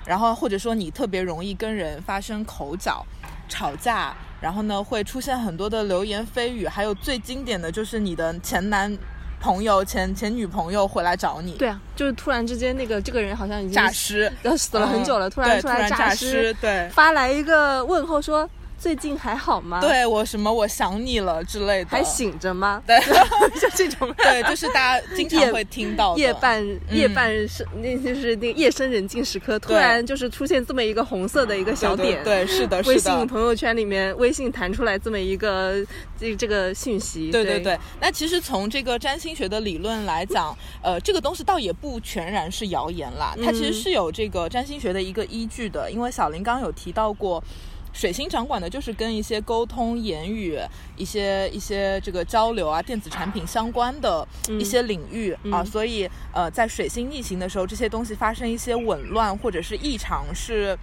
[0.09, 3.05] 然后或者说你特别容易跟人发生口角、
[3.47, 8.97] 吵架，然后呢会出现很多的流言蜚语，还有最经典的就是你的前男
[9.39, 16.89] 朋友、前前女朋友回来找你，对啊，就是突然之间那个这个人好像已经诈尸，然后死了很久了，嗯突然出来诈，尸，对。
[16.89, 22.81] 发来一个问候说最近还好吗？，对我什么我想你了之类的，还醒着吗？
[22.87, 22.97] 对
[23.59, 24.11] 就这种。
[24.17, 33.27] 对，就是大家经常会听到的夜半夜嗯半是那就是那个夜深人静时刻，突然就是出现这么一个红色的一个小点，对是的，微是的信。
[33.27, 35.75] 朋友圈里面微信弹出来这么一个
[36.17, 45.89] 这这个信息，对对对对，那其实从这个占星学的理论来讲， 呃，这个东西倒也不全然是谣言啦，它其实嗯是有这个占星学的一个依据的。
[45.91, 47.43] 因为小林刚刚有提到过，
[47.91, 50.57] 水星掌管的就是跟一些沟通、言语、
[50.95, 54.27] 一些一些这个交流啊、电子产品相关的
[54.59, 60.77] 一些领域、啊，嗯所以呃，在水星逆行的时候，这些东西发生一些紊乱或者是异常是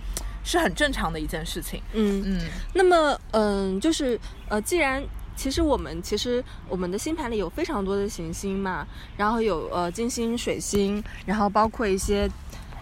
[0.45, 1.81] 是很正常的一件事情。
[1.93, 2.41] 嗯，嗯。
[2.75, 5.03] 那么嗯，就是呃，既然
[5.37, 12.29] 其实我们其实我们的星盘里有非常多的行星嘛，然后有呃金星、水星，然后包括一些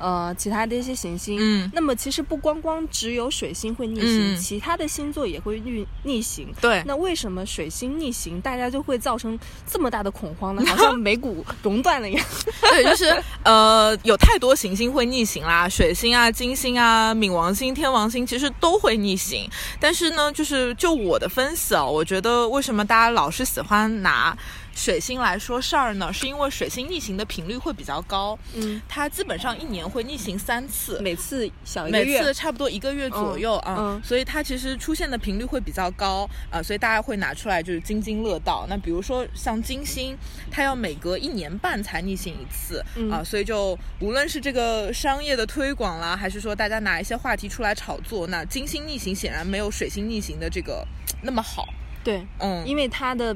[0.04, 1.38] 呃其他的一些行星。
[1.40, 6.52] 嗯，那么其实不光光只有水星会逆行，嗯其他的星座也会逆逆行。
[6.60, 6.82] 对。
[6.86, 10.62] 那为什么水星逆行，大家就会造成这么大的恐慌呢？
[10.68, 12.26] 好像美股熔断了一样。
[12.70, 19.48] 对，就是呃，有太多行星会逆行啦，水星啊、金星啊、冥王星、天王星其实都会逆行。
[19.80, 24.36] 但是呢，就是就我的分析啊，我觉得为什么大家老是喜欢拿
[24.74, 26.12] 水星来说事儿呢？
[26.12, 31.00] 是因为水星逆行的频率会比较高，嗯，它基本上一年会逆行三次。
[31.00, 32.22] 每次小一个每月。
[32.22, 38.66] 次差不多一个月左右啊、嗯所以它其实出现的频率会比较高啊、所以大家会拿出来就是津津乐道。
[38.68, 40.16] 那比如说像金星，
[40.50, 42.80] 它要每隔一年半才逆行一次
[43.10, 50.86] 啊、嗯所以就无论是这个商业的推广啦，还是说大家拿一些话题出来炒作，那金星逆行显然没有水星逆行的这个
[51.22, 51.66] 那么好。
[52.02, 53.34] 对，嗯，因为它的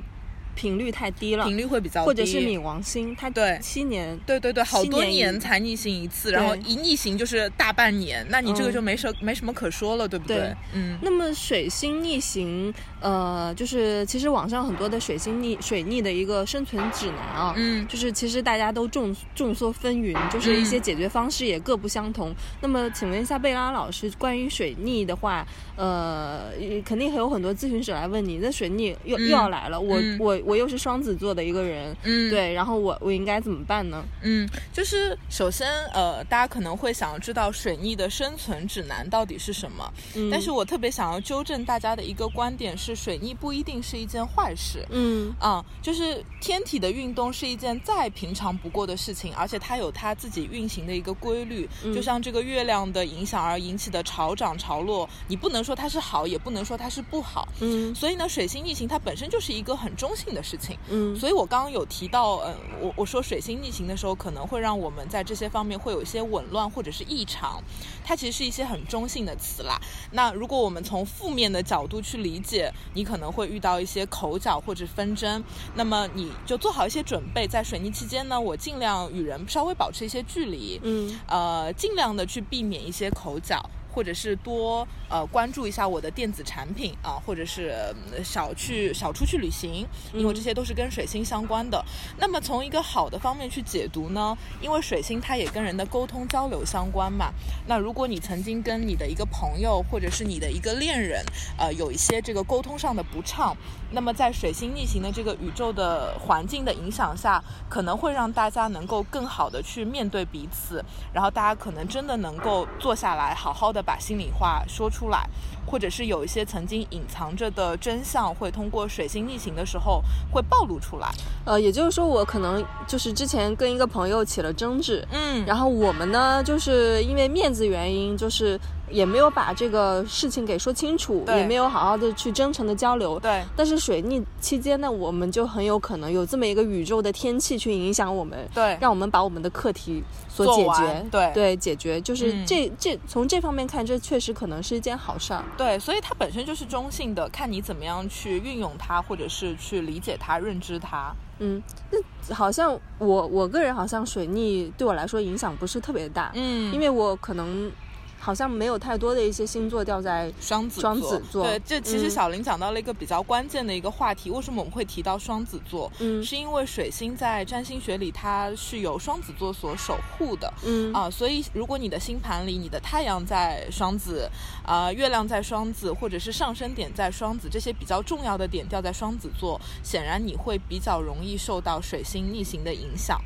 [0.58, 3.56] 频率太低了，频率会比较低，或者是冥王星，它对。
[3.62, 8.72] 七年，对对对，好多年才逆行一次，然后一逆行就是大半年，那你这个嗯。
[8.72, 10.52] 就没什、没什么可说了，对不对？
[10.72, 10.98] 嗯。
[11.00, 17.86] 那么水星逆行，呃，就是其实网上很多的水星逆水逆的一个生存指南啊，嗯。
[17.86, 22.34] 就是其实大家都众众说纷纭，就是一些解决方式也各不相同。
[22.60, 25.46] 那么请问一下贝拉老师，关于水逆的话，
[25.78, 26.50] 呃，
[26.84, 34.04] 肯定还有很多咨询者来问你，那水逆又、嗯又要来了，我、嗯我我又是双子座的一个人，嗯，对，然后我我应该怎么办呢？
[34.22, 44.84] 嗯，就是首先呃，大家可能会想要知道水逆的生存指南到底是什么，嗯，但是我特别想要纠正大家的一个观点是，水逆不一定是一件坏事。
[44.90, 51.68] 嗯啊、就是天体的运动是一件再平常不过的事情，而且它有它自己运行的一个规律。
[51.84, 57.46] 嗯就像这个月亮的影响而引起的潮涨潮落，你不能说它是好，也不能说它是不好。
[57.60, 60.78] 嗯所以呢，水星逆行它本身就是一个很中性的事情。
[60.88, 67.62] 嗯所以我刚刚有提到，嗯，我我说水星逆行的时候，可能会让我们在这些方面会有一些紊乱或者是异常，
[68.02, 69.78] 它其实是一些很中性的词啦。
[70.10, 83.62] 那如果我们从负面的角度去理解，你可能会遇到一些口角或者纷争，那么你就做好一些准备，在水逆期间呢，我尽量与人稍微保持一些距离，嗯呃，尽量的去避免一些口角。
[83.98, 87.74] 或者是多呃关注一下我的电子产品啊，或者是
[88.16, 89.84] 呃少去少出去旅行，
[90.14, 91.84] 因为这些都是跟水星相关的。
[92.16, 97.32] 那么从一个好的方面去解读呢，因为水星它也跟人的沟通交流相关嘛。
[97.66, 101.24] 那如果你曾经跟你的一个朋友或者是你的一个恋人，
[101.58, 103.56] 呃，有一些这个沟通上的不畅，
[103.90, 115.26] 那么在水星逆行的这个宇宙的环境的影响下，可能会让大家能够更好的去面对彼此，然后大家可能真的能够坐下来，好好的把心里话说出来，
[115.64, 121.08] 或者是有一些曾经隐藏着的真相，会通过水星逆行的时候会暴露出来。
[121.46, 133.18] 呃，也就是说我可能就是之前跟一个朋友起了争执，嗯然后我们呢，就是因为面子原因，就是也没有把这个事情给说清楚，也没有好好的去真诚的交流。
[133.20, 140.04] 对但是水逆期间呢，我们就很有可能有这么一个宇宙的天气去影响我们，对让我们把我们的课题
[140.46, 141.06] 解决。
[141.10, 145.42] 对对，解决就是嗯这、这从这方面看，这确实可能是一件好事儿。
[145.56, 151.12] 对，所以它本身就是中性的，看你怎么样去运用它，或者是去理解它、认知它。
[151.40, 157.70] 嗯，那好像我我个人好像水逆对我来说影响不是特别大，嗯因为我可能
[158.18, 164.30] 好像没有太多的一些星座掉在双子双子座对，这其实嗯小林讲到了一个比较关键的一个话题。
[164.30, 165.90] 为什么我们会提到双子座？
[166.00, 170.52] 嗯是因为水星在占星学里它是由双子座所守护的。
[170.64, 174.28] 嗯啊，所以如果你的星盘里，你的太阳在双子，
[174.64, 183.20] 啊、月亮在双子，或者是上升点在双子，这些比较重要的点掉在双子座，显然你会比较容易受到水星逆行的影响。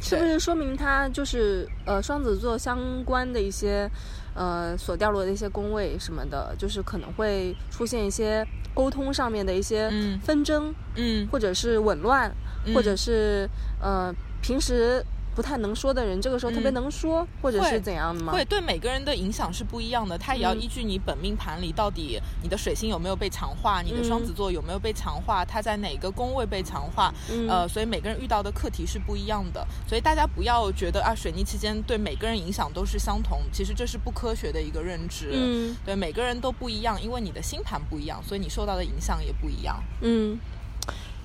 [0.00, 3.90] 是不是说明他就是呃双子座相关的一些
[4.34, 10.18] 呃所掉落的一些宫位什么的，就是可能会出现一些沟通上面的一些嗯。
[10.20, 11.28] 纷争，嗯。
[11.30, 12.34] 或者是紊乱，
[12.64, 12.74] 嗯。
[12.74, 13.48] 或者是
[13.80, 18.32] 呃平时不太能说的人，这个时候特别嗯能说，或者是怎样的吗？
[18.32, 35.30] 会对每个人的影响是不一样的，他也要嗯依据你本命盘里到底你的水星有没有被强化，你的双子座有没有被强化，他在哪个宫位被强化，嗯呃，所以每个人遇到的课题是不一样的，所以大家不要觉得啊，水逆期间对每个人影响都是相同，其实这是不科学的一个认知。
[35.32, 39.82] 嗯对，每个人都不一样，因为你的星盘不一样，所以你受到的影响也不一样。
[40.00, 40.38] 嗯。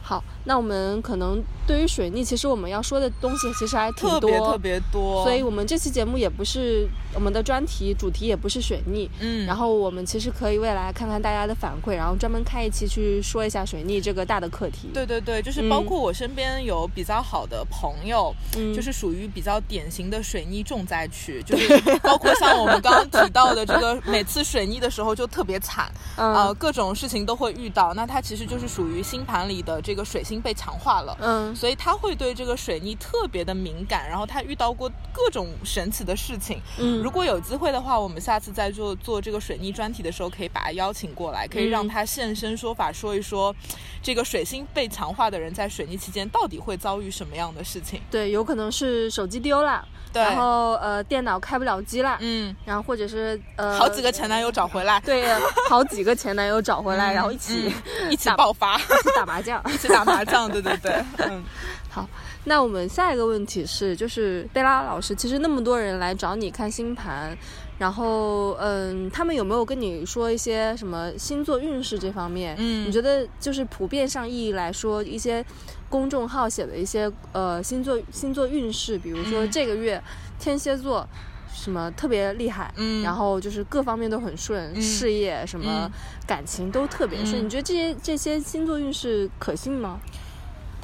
[0.07, 9.09] 好，那我们可能对于水逆，其实我们要说的东西其实还挺多，特别特别多，所以我们这期节目也不是我们的专题主题，也不是水逆。
[9.19, 27.91] 嗯，然后我们其实可以未来看看大家的反馈，然后专门开一期去说一下水逆这个大的课题。，对对对，就是嗯包括我身边有比较好的朋友，嗯就是属于比较典型的水逆重灾区，就是包括像我们刚刚提到的这个， 每次水逆的时候就特别惨，嗯呃，各种事情都会遇到。
[27.95, 31.15] 那它其实就是属于星盘里的这个水星被强化了。
[31.21, 36.59] 嗯所以他会对这个水逆特别的敏感，然后他遇到过各种神奇的事情。
[36.79, 43.55] 嗯，如果有机会的话，我们下次再做做这个水逆专题的时候，可以把他邀请过来，可以让嗯他现身说法，说一说
[44.01, 48.01] 这个水星被强化的人在水逆期间到底会遭遇什么样的事情。
[48.09, 55.25] 对，有可能是手机丢了，对然后呃电脑开不了机了，嗯，然后或者是呃好几个前男友找回来，对，
[55.69, 59.61] 好几个前男友找回来，然后一起、嗯一起打爆发， 一起打麻将。
[59.73, 61.43] 一起打麻将，对对对，嗯。
[61.89, 62.05] 好，
[62.43, 67.35] 那我们下一个问题是，就是贝拉老师，其实那么多人来找你看星盘，
[67.77, 72.55] 然后，嗯，他们有没有跟你说一些什么星座运势这方面？
[72.57, 75.45] 嗯你觉得就是普遍上意义来说，一些
[75.89, 80.01] 公众号写的一些呃星座星座运势，比如说嗯这个月
[80.39, 81.05] 天蝎座
[81.53, 85.91] 什么特别厉害，嗯然后就是各方面都很顺，嗯事业什么嗯
[86.25, 87.43] 感情都特别顺。
[87.43, 89.99] 嗯你觉得这些这些星座运势可信吗？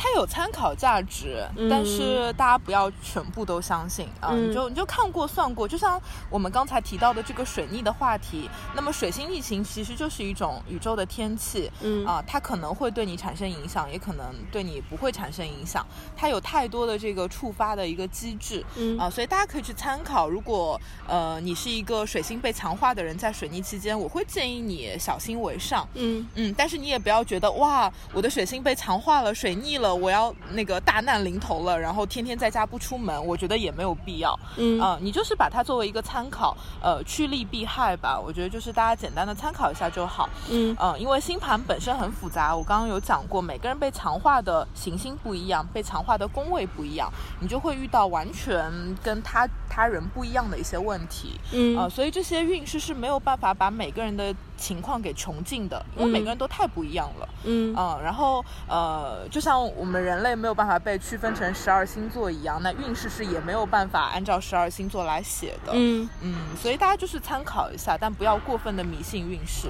[0.02, 1.70] 它有参考价值，嗯。
[1.70, 4.50] 但是大家不要全部都相信啊、嗯。
[4.50, 12.04] 你就你就看过算过，就像我们刚才提到的这个水逆的话题，那么水星逆行其实就是一种宇宙的天气，嗯。
[12.04, 15.86] 啊、它可能会对你产生影响，也可能对你不会产生影响，
[16.18, 18.98] 它有太多的这个触发的一个机制，嗯。
[18.98, 20.28] 啊、所以大家可以去参考。
[20.28, 26.28] 如果呃你是一个水星被强化的人，在水逆期间，我会建议你小心为上，嗯。
[26.34, 34.38] 嗯，但是你也不要觉得哇，我的水星被强化了，水逆了，我要那个大难临头了，然后天天在家不出门，我觉得也没有必要。
[34.58, 38.20] 嗯啊、你就是把它作为一个参考，呃，趋利避害吧。
[38.20, 40.30] 我觉得就是大家简单的参考一下就好。
[40.50, 48.72] 嗯嗯，因为星盘本身很复杂，我刚刚有讲过，每个人被强化的行星不一样，被强化的宫位不一样，你就会遇到完全
[49.04, 51.40] 跟他他人不一样的一些问题。
[51.52, 57.28] 嗯呃，所以这些运势是没有办法把每个人的情况给穷尽的，因为每个人都太不一样了。
[57.44, 65.72] 嗯嗯，然后呃，就像我们人类没有办法被区分成十二星座一样，那运势是也没有办法按照十二星座来写的。
[65.74, 69.68] 嗯嗯，所以大家就是参考一下，但不要过分的迷信运势。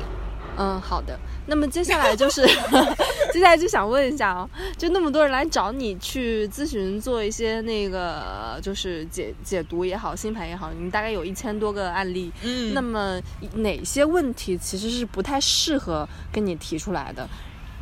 [0.57, 1.17] 嗯，好的。
[1.47, 2.45] 那么接下来就是，
[3.31, 12.29] 接下来就想问一下哦，就那么多人来找你去咨询做一些那个就是解解读也好，星盘也好，你大概有一千多个案例。
[12.43, 13.17] 嗯那么
[13.53, 17.27] 哪些问题其实是不太适合跟你提出来的？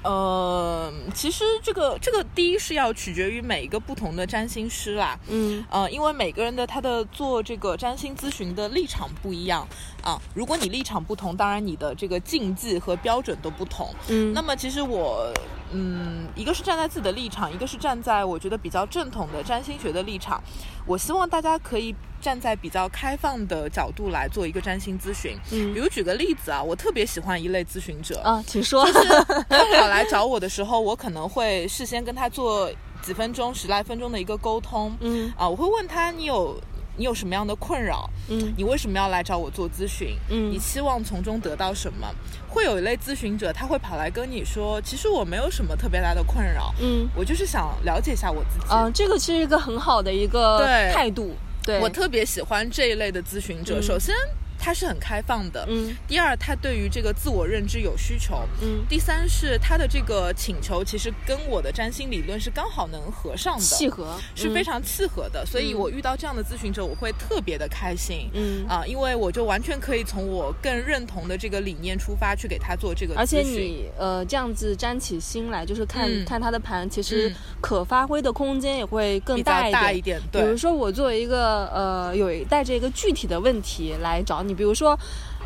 [0.02, 5.20] 呃，其实这个这个第一是要取决于每一个不同的占星师啦。
[5.28, 9.68] 嗯呃，因为每个人的他的做这个占星咨询的立场不一样
[10.02, 10.18] 啊。
[10.34, 13.94] 如果你立场不同，当然你的这个禁忌和标准都不同。
[14.08, 15.34] 嗯那么其实我，
[15.74, 20.42] 嗯，一个是站在自己的立场，一个是站在我觉得比较正统的占星学的立场。
[20.86, 25.38] 我希望大家可以站在比较开放的角度来做一个占星咨询。
[25.52, 28.86] 嗯比如举个例子啊，我特别喜欢一类咨询者，啊，请说。
[29.50, 32.70] 他跑来找我的时候，我可能会事先跟他做
[33.02, 34.96] 几分钟、十来分钟的一个沟通。
[35.00, 36.60] 嗯啊，我会问他你有
[36.98, 38.10] 你有什么样的困扰？
[38.30, 40.16] 嗯你为什么要来找我做咨询？
[40.30, 42.08] 嗯你期望从中得到什么？
[42.50, 48.74] 会有一类咨询者，他会跑来跟你说，其实我没有什么特别大的困扰，嗯我就是想了解一下我自己。
[48.74, 51.36] 啊，这个是一个很好的一个对态度。
[51.70, 53.80] 对，我特别喜欢这一类的咨询者。
[53.80, 54.16] 嗯首先，
[54.60, 65.46] 他是很开放的；嗯第二，他对于这个自我认知有需求；嗯第三是他的这个请求其实跟我的占星理论是刚好能合上的，契合是非常契合的。
[65.46, 68.30] 所以嗯我遇到这样的咨询者，我会特别的开心。
[68.34, 68.68] 嗯。
[68.68, 73.20] 啊，因为我就完全可以从我更认同的这个理念出发，去给他做这个咨询。
[73.20, 79.82] 而且你呃这样子沾起心来，就是看、嗯看他的盘，其实嗯可发挥的空间也会更大一点。
[79.82, 84.98] 大一点，对比如，说我作为一个呃有带着一个具体的问题来找你，比如说。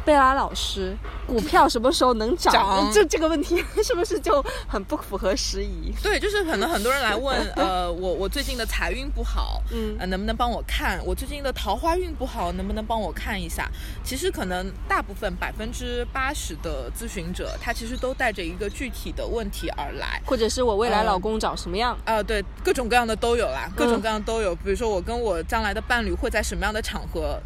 [0.06, 0.94] 贝拉老师，
[1.26, 2.52] 股票什么时候能涨？
[2.52, 5.94] 涨这这个问题 是不是就很不符合时宜？
[6.04, 11.00] 对，就是可能很多人来问，呃，我我最近的财运不好，嗯呃，能不能帮我看？
[11.06, 13.72] 我最近的桃花运不好，能不能帮我看一下？
[14.04, 20.22] 其实可能大部分百分之八十的咨询者，他其实都带着一个具体的问题而来。
[20.26, 21.98] 或者是我未来嗯老公长什么样？
[22.04, 24.54] 啊、对，各种各样的都有啦，各种嗯各样都有。
[24.54, 27.42] 比如说，我跟我将来的伴侣会在什么样的场合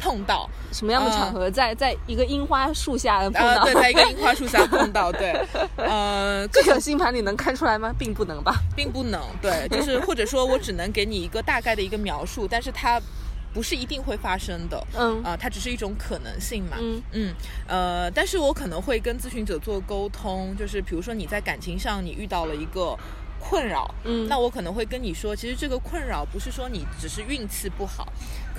[0.00, 0.48] 碰到？
[0.72, 3.64] 什么样的场合在在一个樱花树下碰呃，到？
[3.64, 5.32] 对，在一个樱花树下碰到， 对，
[5.76, 7.94] 呃，这个星盘你能看出来吗？
[7.98, 8.54] 并不能吧。
[8.74, 13.00] 并不能，对，就是或者说我只能给你一个大概的一个描述，但是它
[13.52, 17.34] 不是一定会发生的，嗯啊、它只是一种可能性嘛，嗯嗯，
[17.66, 22.96] 呃，但是我可能会跟咨询者做沟通，就是比如说你在感情上你遇到了一个
[23.40, 28.06] 困扰，嗯那我可能会跟你说，其实这个困扰不是说你只是运气不好，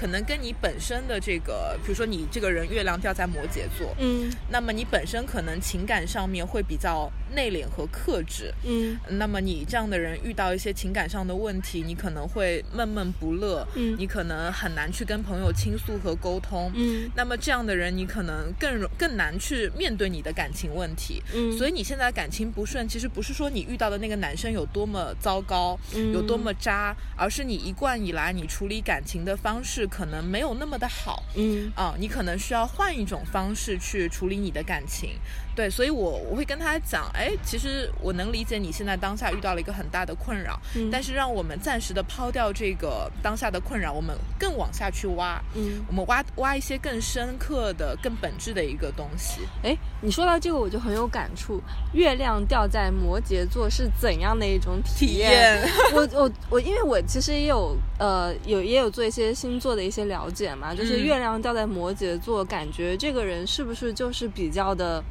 [0.01, 4.33] 可能跟你本身的这个，比如说你这个人月亮掉在摩羯座，嗯。
[4.49, 8.97] 那么你本身可能情感上面会比较内敛和克制，嗯。
[9.09, 13.95] 那么你这样的人遇到一些情感上的问题，你可能会闷闷不乐，嗯。
[13.97, 17.09] 你可能很难去跟朋友倾诉和沟通，嗯。
[17.15, 21.21] 那么这样的人，你可能更容更难去面对你的感情问题。
[21.33, 26.11] 嗯，所以你现在感情不顺，其实不是说你遇到的那个男生有多么糟糕，嗯。
[26.13, 31.71] 有多么渣，而是你一贯以来你处理感情的方式可能没有那么的好，嗯。
[31.75, 35.11] 啊、你可能需要换一种方式去处理你的感情。
[35.55, 49.41] 对，所以我我会跟他讲，哎，其实我能理解你现在当下遇到了一个很大的困扰，嗯但是让我们暂时的抛掉这个当下的困扰，我们更往下去挖，嗯，我们挖挖一些更深刻的、更本质的一个东西。
[49.63, 51.61] 哎，你说到这个我就很有感触。
[51.93, 55.61] 月亮掉在摩羯座是怎样的一种体体验
[55.93, 65.03] 我我我，因为我其实也有呃有也有做一些星座的一些了解嘛，就是嗯月亮掉在摩羯座，感觉这个人是不是就是比较的，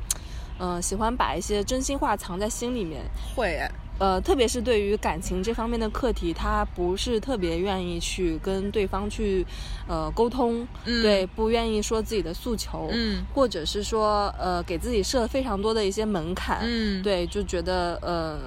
[0.61, 3.03] 嗯，喜欢把一些真心话藏在心里面。
[3.35, 3.59] 会，
[4.01, 9.47] 呃，特别是对于感情这方面的课题，他不是特别愿意去跟对方去，
[9.87, 18.41] 呃，沟通，嗯对，不愿意说自己的诉求，嗯或者是说，呃，给自己设非常多的一些门槛，嗯，对，就觉得，呃，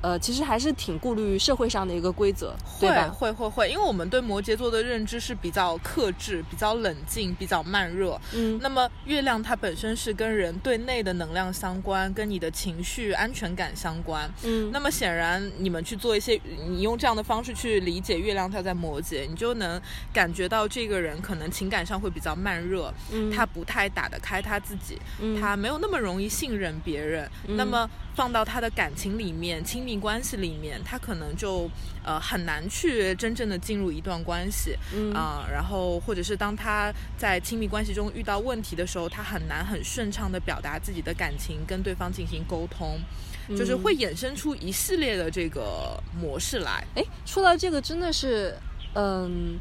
[0.00, 3.08] 呃，其实还是挺顾虑社会上的一个规则，对会吧？
[3.08, 8.16] 会会会，因为我们对摩羯座的认知是比较克制、比较冷静、比较慢热。
[8.32, 14.30] 嗯那么月亮它本身是跟人对内的能量相关，跟你的情绪、安全感相关。
[14.44, 19.80] 嗯，那么显然，你们去做一些，你用这样的方式去理解月亮它在摩羯，你就能
[20.12, 23.30] 感觉到这个人可能情感上会比较慢热，嗯。
[23.30, 25.40] 他不太打得开他自己，嗯。
[25.40, 27.28] 他没有那么容易信任别人。
[27.46, 31.70] 那么放到他的感情里面、亲密关系里面，他可能就
[32.04, 34.76] 呃很难去真正的进入一段关系。
[34.94, 35.12] 嗯。
[35.12, 42.98] 啊、然后或者是当他在亲密关系中遇到问题的时候，他很难很顺畅的表达自己的感情，跟对方进行沟通。
[43.56, 46.84] 就是嗯会衍生出一系列的这个模式来。
[46.94, 48.54] 哎，说到这个，真的是，
[48.94, 49.58] 嗯，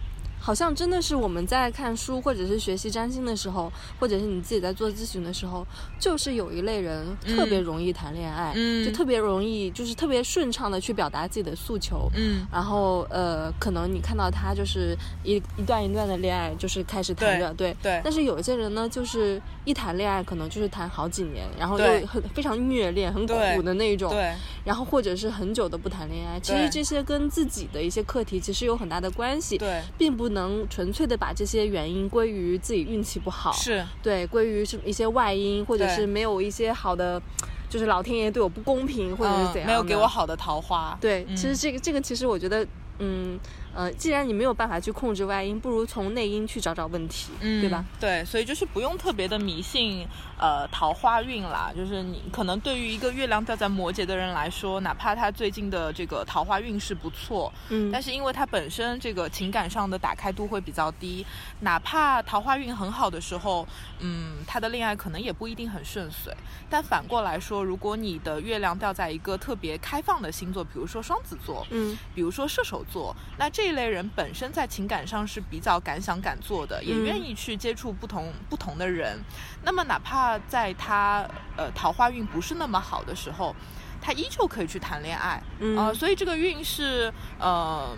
[0.48, 3.70] 好像真的是我们在看书或者是学习占星的时候，
[4.00, 5.68] 或者是你自己在做咨询的时候，
[6.00, 12.10] 就是有一类人特别容易谈恋爱，嗯就特别容易，就是特别顺畅的去表达自己的诉求。
[12.16, 24.10] 嗯，然后呃，可能你看到他就是一一段一段的恋爱，就是开始谈着，对对但是有一些人呢，就是一谈恋爱可能就是谈好几年，然后对又很非常虐恋、很苦对的那种。
[24.12, 24.34] 对，
[24.64, 30.37] 然后或者是很久都不谈恋爱，其实这些跟自己的一些课题其实有很大的关系，对，并不能
[30.70, 37.22] 纯粹的把这些原因归于自己运气不好，是，对，归于是一些外因，或者是没有一些好的，
[37.70, 40.08] 就是老天爷对我不公平，或者是怎样、嗯，没有给我。
[40.08, 40.98] 好的桃花。
[41.00, 42.66] 对，嗯其实这个这个其实我觉得，
[43.00, 43.38] 嗯
[43.78, 47.86] 呃，既然你没有办法去控制外因，不如从内因去找找问题，嗯，对吧？？
[48.00, 50.04] 对，所以就是不用特别的迷信，
[50.40, 51.72] 呃，桃花运啦。
[51.78, 61.24] 就是你可能对于一个月亮掉在摩羯的人来说，哪怕他最近的这个桃花运势不错，嗯，但是因为他本身这个情感上的打开度会比较低，
[61.60, 63.68] 哪怕桃花运很好的时候，
[64.00, 66.34] 嗯，他的恋爱可能也不一定很顺遂。
[66.68, 79.20] 但反过来说，如果你的月亮掉在一个特别开放的星座，比如说双子座，嗯比如说射手座，那这一类人本身在情感上是比较敢想敢做的，也嗯愿意去接触不同不同的人。
[79.64, 83.56] 那么哪怕在他呃桃花运不是那么好的时候，
[84.02, 85.42] 他依旧可以去谈恋爱。
[85.60, 87.96] 嗯呃，所以这个运是呃。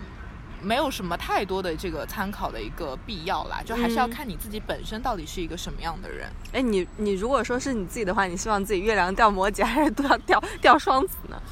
[0.62, 6.28] 没有什么太多的这个参考的一个必要啦，就还是要嗯看你自己本身到底是一个什么样的人。
[6.52, 11.42] 哎，你你如果说是你自己的话，你希望自己月亮掉摩羯 还是都要掉掉双子呢？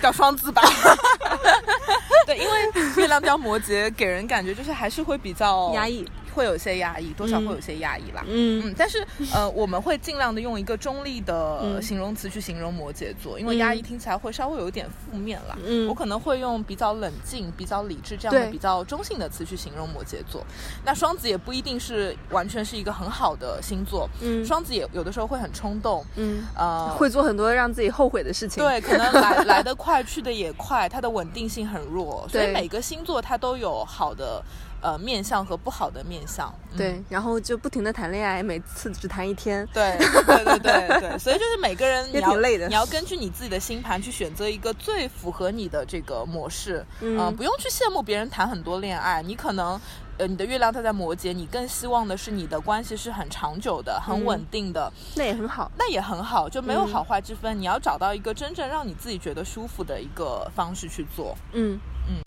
[0.00, 0.62] 掉双子吧，
[2.26, 2.52] 对，因为
[2.96, 6.04] 月亮叫摩羯给人感觉就是还是会比较压抑，
[6.36, 7.46] 会有一些压抑，多少嗯。
[7.48, 8.22] 会有些压抑啦。
[8.28, 8.62] 嗯。
[8.66, 11.82] 嗯，但是呃，我们会尽量的用一个中立的嗯。
[11.82, 13.58] 形容词去形容摩羯座，因为嗯。
[13.58, 15.56] 压抑听起来会稍微有一点负面啦。
[15.64, 15.88] 嗯。
[15.88, 20.44] 我可能会用比较冷静、比较理智这样的比较中性的词去形容摩羯座。
[20.84, 24.44] 那双子也不一定是完全是一个很好的星座，嗯。
[24.44, 34.42] 双子也有的时候会很冲动，嗯，呃，会做很多让自己后悔的事情。，对，可能来 来得快，去得也快，它的稳定性很弱，所以每个星座它都有好的
[34.80, 36.52] 呃面相和不好的面相。
[36.72, 39.66] 嗯对，然后就不停的谈恋爱，每次只谈一天。
[39.72, 49.80] 对对对对对，所以就是每个人 你要挺累的你要根据你自己的星盘去选择一个最符合你的这个模式，嗯呃不用去羡慕别人谈很多恋爱，你可能。
[50.18, 55.70] 呃，你的月亮它在摩羯，你更希望的是你的关系是很长久的、很嗯稳定的，那也很好。
[55.76, 57.60] 那也很好，就没有嗯好坏之分。
[57.60, 61.36] 你要找到一个真正让你自己觉得舒服的一个方式去做。
[61.52, 62.22] 嗯嗯嗯、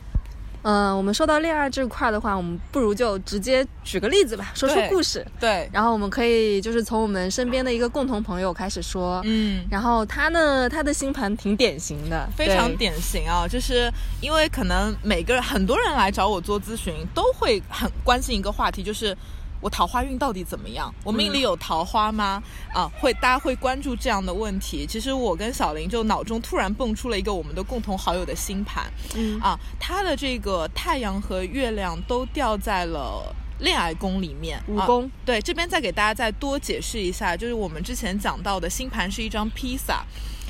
[0.62, 5.26] 我们说到恋爱这块的话，我们不如就直接举个例子吧，说说故事。
[5.40, 9.22] 对，然后我们可以就是从我们身边的一个共同朋友开始说。
[9.26, 12.76] 嗯，然后他呢，他的星盘挺典型的，非常。
[12.78, 13.92] 典型啊，就是
[14.22, 19.16] 因为可能每个人很多人来找我做咨询，都会很关心一个话题，就是。
[19.62, 20.94] 我桃花运到底怎么样？
[21.04, 22.42] 我命里有桃花吗？
[22.74, 24.86] 啊，会大家会关注这样的问题。
[24.88, 40.06] 其实我跟小林就脑中突然蹦出了一个我们的共同好友的星盘，嗯啊，他的这个太阳和月亮都掉在了恋爱宫里面，啊武功，对，这边再给大家再多解释一下，就是我们之前讲到的星盘是一张披萨。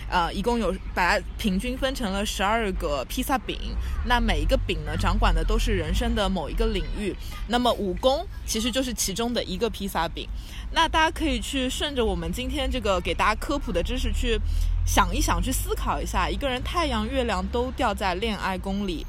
[0.09, 3.57] 呃，一共有把它平均分成了十二个披萨饼，
[4.05, 7.15] 那每一个饼呢，掌管的都是人生的某一个领域。
[7.47, 10.27] 那么武功其实就是其中的一个披萨饼。
[10.71, 14.39] 那大家可以去顺着我们今天这个给大家科普的知识去
[14.85, 19.05] 想一想，去思考一下，一个人太阳、月亮都掉在恋爱宫里，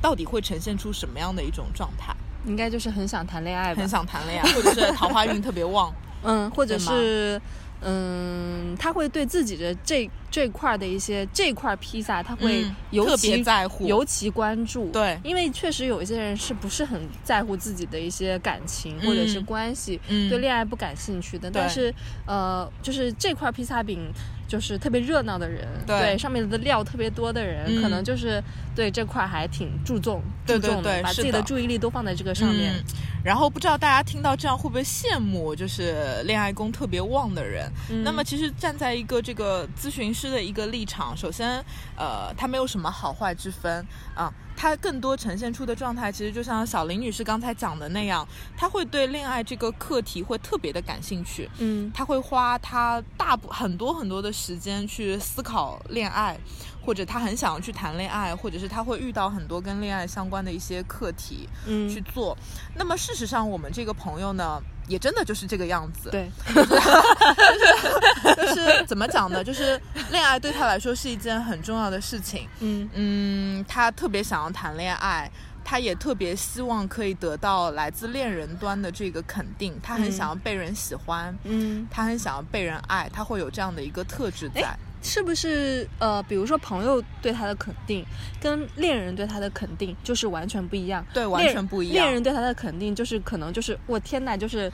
[0.00, 2.14] 到底会呈现出什么样的一种状态？
[2.46, 3.88] 应该就是很想谈恋爱吧很？
[3.88, 5.92] 想谈恋爱，或者是桃花运特别旺。
[6.22, 7.40] 嗯，或者是
[7.80, 14.90] 嗯，他会对自己的这这块的一些这块披萨，他会特其、别在乎尤其关注。
[14.90, 21.50] 对因为确实有一些人是不是很在乎自己的一些感情或者是嗯关系，嗯对恋爱不感兴趣的。
[21.50, 21.94] 对但是
[22.26, 24.10] 呃，就是这块披萨饼。
[24.48, 28.42] 就是特别热闹的人，对上面的料特别多的人，嗯可能就是
[28.74, 32.72] 对这块还挺注重、对对注重的，把自己的的注意力都放在这个上面。
[32.72, 32.84] 嗯
[33.24, 37.70] 然后不知道大家听到这样会不会羡慕，就是恋爱宫特别旺的人？
[37.90, 41.64] 嗯那么其实站在一个这个咨询师的一个立场，首先，
[41.96, 44.32] 呃，他没有什么好坏之分啊。
[44.60, 56.36] 他更多呈现出的状态，其实就像小林女士刚才讲的那样，他会对恋爱这个课题会特别的感兴趣，嗯他会花他大部很多很多的时间去思考恋爱，
[56.84, 62.36] 或者他很想要去谈恋爱，或者是他会遇到很多跟恋爱相关的一些课题嗯，去做。
[62.74, 66.30] 那么事实上，我们这个朋友呢，也真的就是这个样子。，对，
[68.36, 69.44] 就是怎么讲呢？
[69.44, 69.80] 就是
[70.10, 72.48] 恋爱对他来说是一件很重要的事情。
[72.60, 75.30] 嗯嗯，他特别想要谈恋爱。
[75.70, 81.86] 他也特别希望可以得到来自恋人端的这个肯定，他很嗯想要被人喜欢，嗯。
[81.90, 84.74] 他很想要被人爱，他会有这样的一个特质在。
[85.02, 88.04] 是不是呃，比如说朋友对他的肯定，
[88.40, 91.04] 跟恋人对他的肯定就是完全不一样。
[91.14, 92.04] 对，完全不一样。
[92.04, 94.70] 恋人对他的肯定就是可能就是我天呐，就是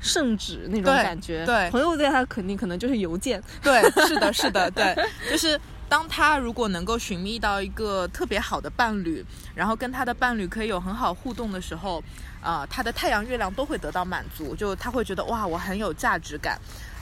[0.00, 1.46] 圣旨那种感觉。
[1.46, 3.42] 对朋友对他的肯定可能就是邮件。
[3.62, 4.94] 对， 是的，是的，对，
[5.30, 5.58] 就是
[5.88, 9.24] 当他如果能够寻觅到一个特别好的伴侣，
[9.54, 12.02] 然后跟他的伴侣可以有很好互动的时候，
[12.42, 16.58] 呃，他的太阳、月亮都会得到满足，就他会觉得哇，我很有价值感。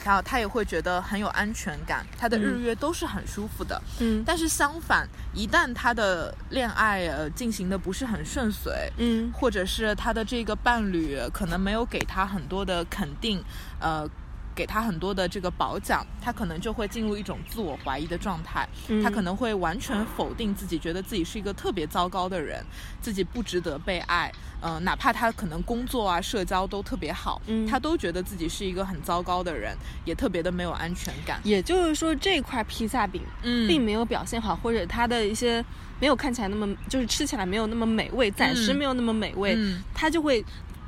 [0.06, 3.82] 然后他也会觉得很有安全感，他的日嗯月都是很舒服的。
[3.98, 13.42] 嗯但是相反，一旦他的恋爱呃进行的不是很顺遂，嗯或者是他的这个伴侣可能没有给他很多的肯定，
[13.80, 14.08] 呃，
[14.56, 19.02] 给他很多的这个褒奖，他可能就会进入一种自我怀疑的状态，嗯。
[19.02, 22.64] 他可能会完全否定自己，觉得自己是一个特别糟糕的人，
[23.02, 24.32] 自己不值得被爱，
[24.62, 27.66] 呃，哪怕他可能工作啊、社交都特别好，嗯。
[27.66, 29.76] 他都觉得自己是一个很糟糕的人，
[30.06, 33.68] 也特别的没有安全感，也就是说，这块披萨饼嗯。
[33.68, 35.62] 并没有表现好，或者他的一些
[36.00, 38.76] 没有看起来那么，就是吃起来没有那么美味，暂时嗯。
[38.76, 39.82] 没有那么美味，嗯。
[39.94, 40.42] 他就会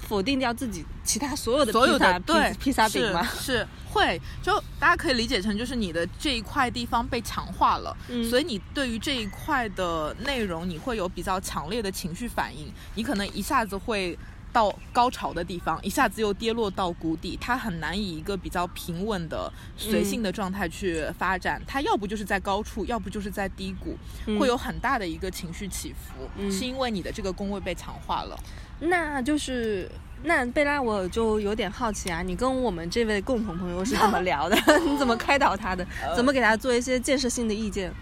[0.09, 3.23] 否定掉自己其他所有的所有的对披披萨饼吗？
[3.23, 14.19] 是是会，就大家可以理解成就是你的这一块地方被强化了，嗯所以你对于这一块的内容你会有比较强烈的情绪反应，你可能一下子会。
[14.51, 21.63] 到高潮的地方，一下子又跌落到谷底，它很难以一个比较平稳的、随性的状态去发展。
[21.67, 23.97] 它要不就是在高处，要不就是在低谷，
[24.27, 28.41] 嗯会有很大的一个情绪起伏，嗯是因为你的这个宫位被强化了。
[28.81, 29.91] 那就是
[30.25, 34.57] 那贝拉，我就有点好奇啊，你跟我们这位共同朋友是怎么聊的？
[34.87, 35.87] 你怎么开导他的？
[36.03, 37.93] 呃怎么给他做一些建设性的意见？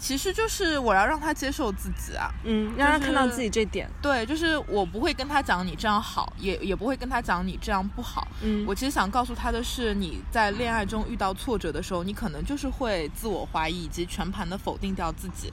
[0.00, 3.90] 其实就是我要让他接受自己啊，嗯，让他看到自己这点。
[4.00, 8.28] 对，就是我不会跟他讲你这样好，也也不会跟他讲你这样不好。
[8.40, 15.52] 嗯，我其实想告诉他的是，你在恋爱中遇到挫折的时候，你可能就是会自我怀疑以及全盘的否定掉自己。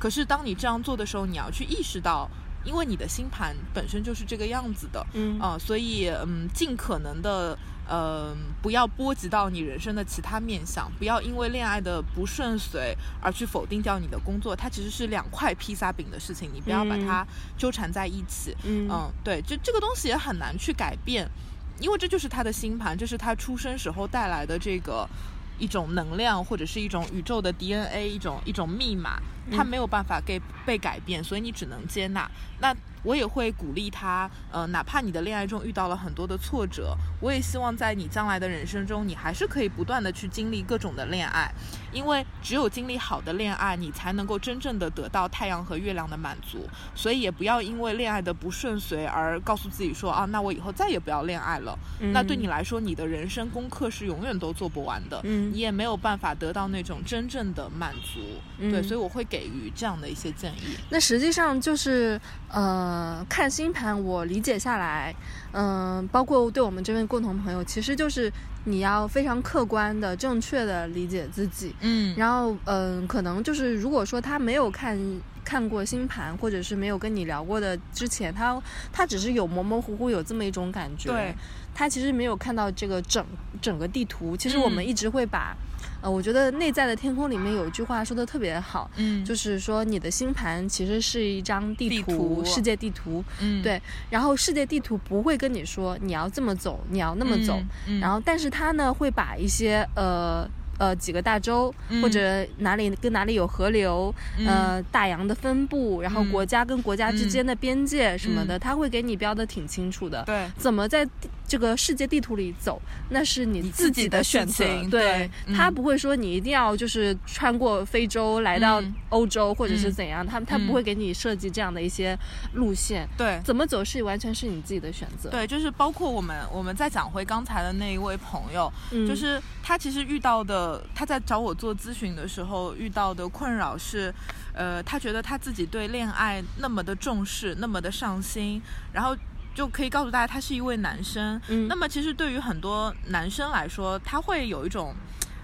[0.00, 2.28] 可是当你这样做的时候，你要去意识到，
[2.66, 7.56] 因为你的星盘本身就是这个样子的，嗯啊、所以嗯，尽可能的。
[7.88, 12.92] 呃，不要波及到你人生的其他面相，不要因为恋爱的不顺遂
[13.22, 14.56] 而去否定掉你的工作。
[14.56, 17.24] 它其实是两块披萨饼的事情，你不要把嗯它
[17.56, 18.52] 纠缠在一起。
[18.64, 21.30] 嗯嗯，对，这这个东西也很难去改变，
[21.78, 25.08] 因为这就是他的星盘，这是他出生时候带来的这个
[25.56, 32.30] 一种能量，或者是一种宇宙的 DNA，一种一种密码，它嗯没有办法给被改变，所以你只能接纳。
[32.58, 41.52] 那我也会鼓励他，呃，哪怕你的恋爱中遇到了很多的挫折，我也希望在你将来的人生中，你还是可以不断的去经历各种的恋爱，
[41.92, 46.66] 因为只有经历好的恋爱，你才能够真正的得到太阳和月亮的满足。
[46.96, 51.78] 所以也不要因为恋爱的不顺遂而告诉自己说啊，那我以后再也不要恋爱了。
[52.12, 58.20] 那对你来说，你的人生功课是永远都做不完的，嗯你也没有办法得到那种真正的满足。
[58.58, 60.76] 对，嗯所以我会给予这样的一些建议？
[60.90, 65.14] 那实际上就是呃，看星盘，我理解下来，
[65.52, 68.32] 嗯、包括对我们这位共同朋友，其实就是
[68.64, 71.74] 你要非常客观的、正确的理解自己。
[71.80, 74.98] 嗯然后，嗯、可能就是如果说他没有看
[75.44, 78.60] 看过星盘，或者是没有跟你聊过的之前，他
[78.92, 81.34] 他只是有模模糊糊有这么一种感觉，对，
[81.74, 83.24] 他其实没有看到这个整
[83.60, 84.36] 整个地图。
[84.36, 85.56] 其实我们嗯一直会把，
[86.00, 93.24] 呃，我觉得内在的天空里面有一句话说的特别好，嗯就是说你的星盘其实是一张地地图世界地图。
[93.40, 93.80] 嗯对，
[94.10, 100.48] 然后世界地图不会跟你说你要这么走，你要那么走，嗯然后但是它呢会把一些呃。
[100.78, 104.14] 呃，几个大洲、嗯或者哪里跟哪里有河流，
[104.46, 110.22] 呃，大洋的分布，然后嗯国家跟国家之嗯间的边界什么的，嗯它会给你标的挺清楚的。
[110.24, 112.80] 对怎么在地这个世界地图里走，
[113.10, 114.64] 那是你你自己的选择。
[114.90, 122.18] 对他不会说你一定要就是穿过非洲来到嗯欧洲，或者是嗯怎样，他他嗯不会给你设计这样的一些
[122.54, 123.08] 路线。
[123.16, 134.12] 对怎么走是完全是你自己的选择。，对，就是包括我们我们再讲回刚才的那一位朋友，嗯、就是他其实遇到的，他在找我做咨询的时候遇到的困扰是，
[134.52, 138.60] 呃，他觉得他自己对恋爱那么的重视，那么的上心，
[138.92, 139.16] 然后
[139.56, 141.40] 就可以告诉大家，他是一位男生。
[141.48, 144.94] 嗯那么其实对于很多男生来说，他会有一种。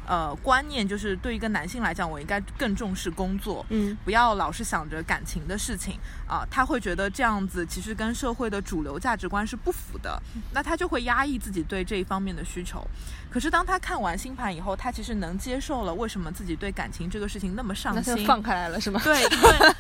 [0.04, 5.96] 呃，观念就是对于一个男性来讲，我应该更重视工作，嗯不要老是想着感情的事情
[6.26, 10.20] 啊、他会觉得这样子其实跟社会的主流价值观是不符的，
[10.52, 12.84] 那他就会压抑自己对这一方面的需求。
[13.32, 18.14] 可是当他看完星盘以后，他其实能接受了为什么自己对感情这个事情那么上心。
[18.14, 19.00] 那放开来了是吗？
[19.02, 19.74] 对，对对啊，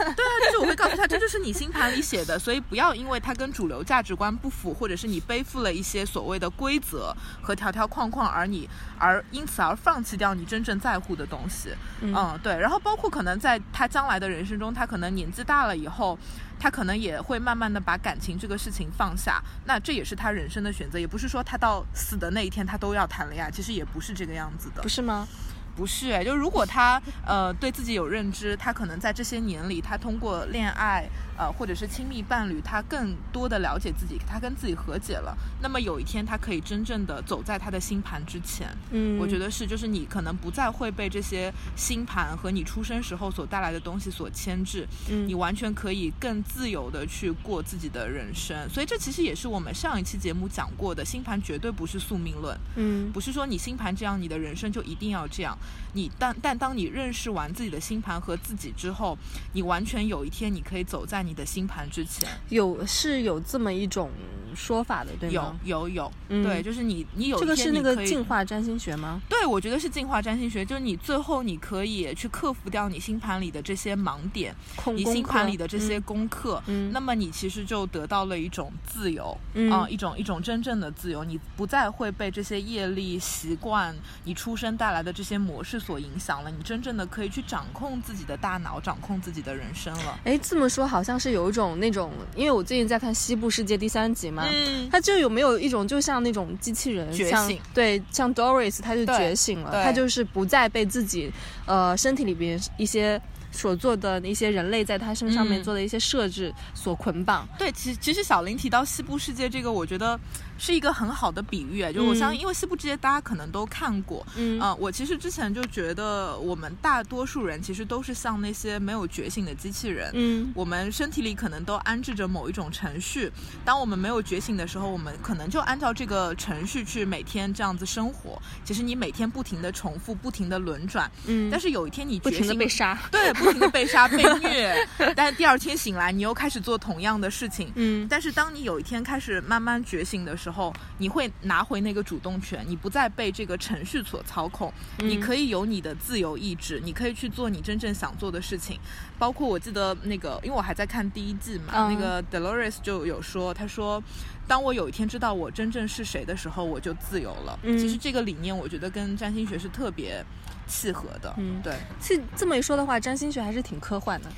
[0.46, 8.66] 就是我会告诉他，这就是你星盘里写的，所以不要因为它跟主流价值观不符，或者是你背负了一些所谓的规则和条条框框，而你
[8.98, 11.74] 而因此而放弃掉你真正在乎的东西。
[12.00, 12.58] 嗯嗯，对。
[12.58, 16.18] 然后包括可能在他将来的人生中，他可能年纪大了以后，
[16.58, 19.42] 他可能也会慢慢的把感情这个事情放下。
[19.66, 24.88] 那这也是他人生的选择，也不是说他到死的那一天他都要谈恋爱，其实也不是这个样子的不。
[24.88, 25.26] 是吗？
[25.74, 35.36] 不是哎，就如果他呃对自己有认知，他可能在这些年里，他通过恋爱呃或者是亲密伴侣，他更多的了解自己，他跟自己和解了。
[35.60, 38.68] 那么有一天，他可以真正的走在他的星盘之前。
[38.90, 48.68] 嗯，我觉得是，就是你可能不再会被这些星盘和你出生时候所带来的东西所牵制，嗯你完全可以更自由的去过自己的人生。
[48.68, 52.58] 所以这其实也是我们上一期节目讲过的，星盘绝对不是宿命论。
[52.76, 55.56] 嗯不是说你星盘这样，你的人生就一定要这样。
[55.94, 59.16] 你但但当你认识完自己的星盘和自己之后，
[59.52, 62.28] 你完全有一天你可以走在你的星盘之前。
[62.48, 64.10] 有是有这么一种
[64.54, 65.58] 说法的，对有吗？
[65.64, 69.20] 有有，嗯对，就是你你有一这个是那个进化占星学吗？
[69.28, 74.54] 对，我觉得是进化占星学，就是你最后你可以去克服掉你星盘里的这些盲点，
[74.94, 83.94] 你星盘里的这些嗯功课，嗯那么你其实就得到了一种自由，嗯啊一种一种真正的自由，你不再会被这些业力、习惯、
[84.24, 90.18] 你出生带来的这些模式所影响了，你真正的可以去掌控自己的大脑，掌控自己的人生了。
[90.24, 101.32] 哎，这么说好像是有一种那种，因为我最近在看《西部世界》第三集嘛，嗯他就有没有一种就像那种机器人觉醒对，像 Doris，他就觉醒了，对他就是不再被自己
[101.66, 107.46] 呃身体里边一些所做的一些人类在他身上面嗯做的一些设置所捆绑。
[107.58, 110.18] 对，其实其实小林提到西部世界这个，我觉得
[110.62, 114.60] 是一个很好的比喻，就我相信，因为西部世界大家可能都看过，嗯。
[114.60, 120.52] 啊、我其实之前就觉得我们大多数人其实都是像那些没有觉醒的机器人，嗯。
[120.54, 123.28] 我们身体里可能都安置着某一种程序，
[123.64, 128.40] 当我们没有觉醒的时候，我们可能就按照这个程序去每天这样子生活。
[128.64, 132.96] 其实你每天不停的重复，不停的轮转，嗯，但是有一天你不停的觉醒被杀。
[133.10, 137.72] 对，不停的被杀被 虐，但是第二天醒来，你又开始做同样的事情。
[137.74, 138.06] 嗯。
[138.08, 140.51] 但是当你有一天开始慢慢觉醒的时候，
[140.98, 148.78] 你会拿回那个主动权，你不再被这个程序所操控，你嗯可以有你的自由意志，你可以去做你真正想做的事情。
[149.18, 154.02] 包括我记得那个，因为我还在看第一季嘛，嗯那个 Dolores 就有说，他说。
[154.48, 157.58] 当我有一天知道我真正是谁的时候，我就自由了。
[157.62, 160.22] 嗯其实这个理念，我觉得跟占星学是特别
[160.66, 161.32] 契合的。
[161.38, 164.28] 嗯对，是这么一说的话，占星学还是挺科幻的，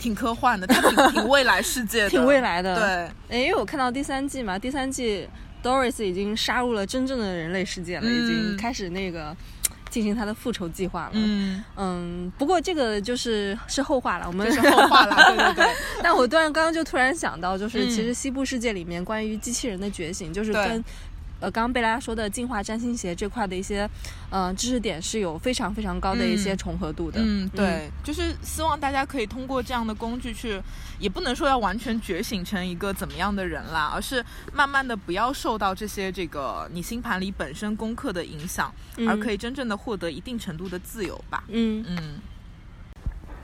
[0.00, 2.74] 挺科幻的，它挺挺未来世界的， 挺未来的。
[3.28, 5.28] 对，诶，因为我看到第三季嘛，第三季
[5.62, 9.36] Doris 已经杀入了真正的人类世界了，已经嗯开始那个
[9.90, 11.10] 进行他的复仇计划了。
[11.14, 17.90] 嗯，嗯，不过这个就是是后话了，我们是后话了， 对对对，但我突然刚刚就突然想到，就是嗯。
[17.90, 20.82] 其实西部世界里面关于机器人的觉醒，就是跟
[21.42, 23.88] 呃，刚刚贝拉说的进化占星学这块的一些，
[24.30, 27.20] 呃，知识点是有非常非常高的一些重合度的。
[27.20, 30.62] 嗯，对，就是希望大家可以通过这样的工具去，
[31.00, 38.72] 也不能说要完全觉醒成一个怎么样的人啦，而是慢慢的不要受到这些这个你星盘里本身功课的影响，
[39.08, 41.42] 而可以真正的获得一定程度的自由吧。
[41.48, 42.20] 嗯嗯。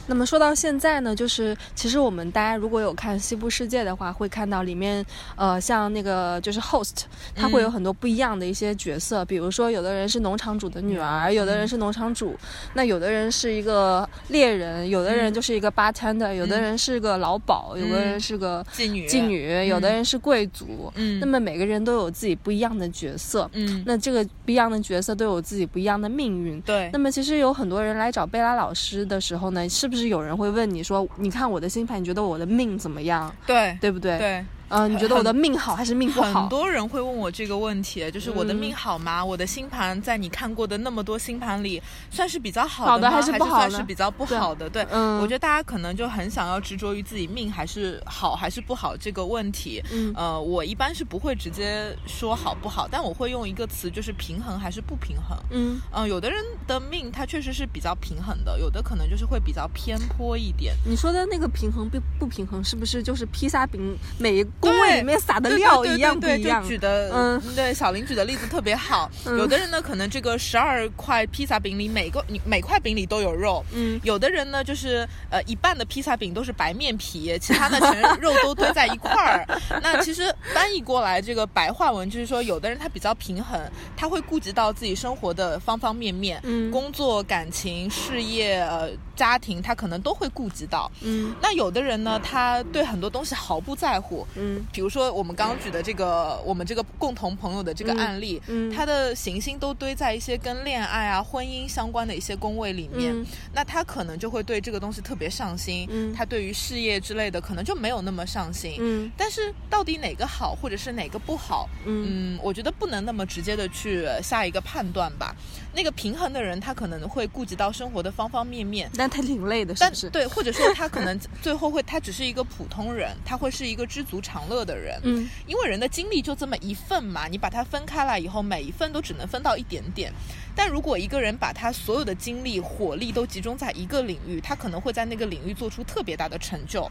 [0.09, 5.05] 那么说到现在呢，就是其实我们大家如果有看《西部世界》的话，会看到里面，
[5.37, 7.03] 呃，像那个就是 host，
[7.35, 12.35] 他会有很多不一样的一些角色，比如说有的人是农场主的女儿，有的人是农场主，
[12.73, 20.91] 那有的人是一个猎人，有的人就是一个 bartender，有的人是个老鸨，有的人是个妓女，妓女，有的人是贵族。
[20.95, 23.49] 嗯，那么每个人都有自己不一样的角色。
[23.53, 26.59] 嗯，那这个不一样的角色都有自己不一样的命运。
[26.63, 26.89] 对。
[26.95, 29.98] 那么其实有很多人来找贝拉老师的时候呢，是不是？
[29.99, 34.17] 是有人会问你说：“你看我的星盘，你觉得我的命怎么样？”对，对不对？
[34.19, 34.45] 对。
[34.69, 36.43] 嗯，你觉得我的命好还是命不好？
[36.43, 39.25] 很多人会问我这个问题，就是我的命好吗？
[39.25, 43.71] 我的星盘在你看过的那么多星盘里，算是比较好的还是不好的？
[43.71, 44.69] 算是比较不好的？
[44.69, 49.83] 对，我觉得大家可能就很想要执着于自己命还是好还是不好这个问题。
[49.93, 55.39] 嗯，呃，我一般是不会直接说好不好，但我会用一个词，就是平衡还是不平衡。
[55.51, 60.75] 嗯，嗯，有的人的命他确实是比较平衡的，有的可能就是会比较偏颇一点。
[60.85, 65.39] 你说的那个平衡不不平衡，是不是就是披萨饼每一宫位里面撒？
[65.39, 69.09] 的料一样不一样，就举的，嗯，对，小林举的例子特别好。
[69.25, 79.47] 有的人呢，可能这个十二块披萨饼里每个每块饼里都有肉，嗯，有的人呢，就是呃一半的披萨饼都是白面皮，其他的全肉都堆在一块儿。
[79.81, 83.61] 那其实翻译过来，这个白话文就是说，有的人他比较平衡，
[83.97, 91.35] 他会顾及到自己生活的方方面面，嗯，工作、感情、事业、呃家庭，他可能都会顾及到，嗯。
[91.41, 95.29] 那有的人呢，他对很多东西毫不在乎，嗯，比如说我。
[95.29, 103.15] 们刚刚举的这个，我们这个共同朋友的这个案例，嗯，他的行星都堆在一些跟恋爱啊、婚姻相关的一些宫位里面，
[103.53, 115.37] 那他可能就会对这个东西特别上心，嗯，他对于事业之类的可能就没有那么上心，嗯，但是到底哪个好，或者是哪个不好，嗯，我觉得不能那么直接的去下一个判断吧。
[115.75, 120.11] 那个平衡的人，他可能会顾及到生活的方方面面，但他挺累的，是是？
[120.11, 125.29] 对，或者说他可能最后会，他只是一个普通人，他会是一个知足常乐的人，嗯。
[125.47, 130.13] 因为人的精力就这么一份嘛，你把它分开来以后，每一份都只能分到一点点。
[130.55, 136.91] 但如果一个人把他所有的精力、火力都集中在一个领域，他可能会在那个领域做出特别大的成就，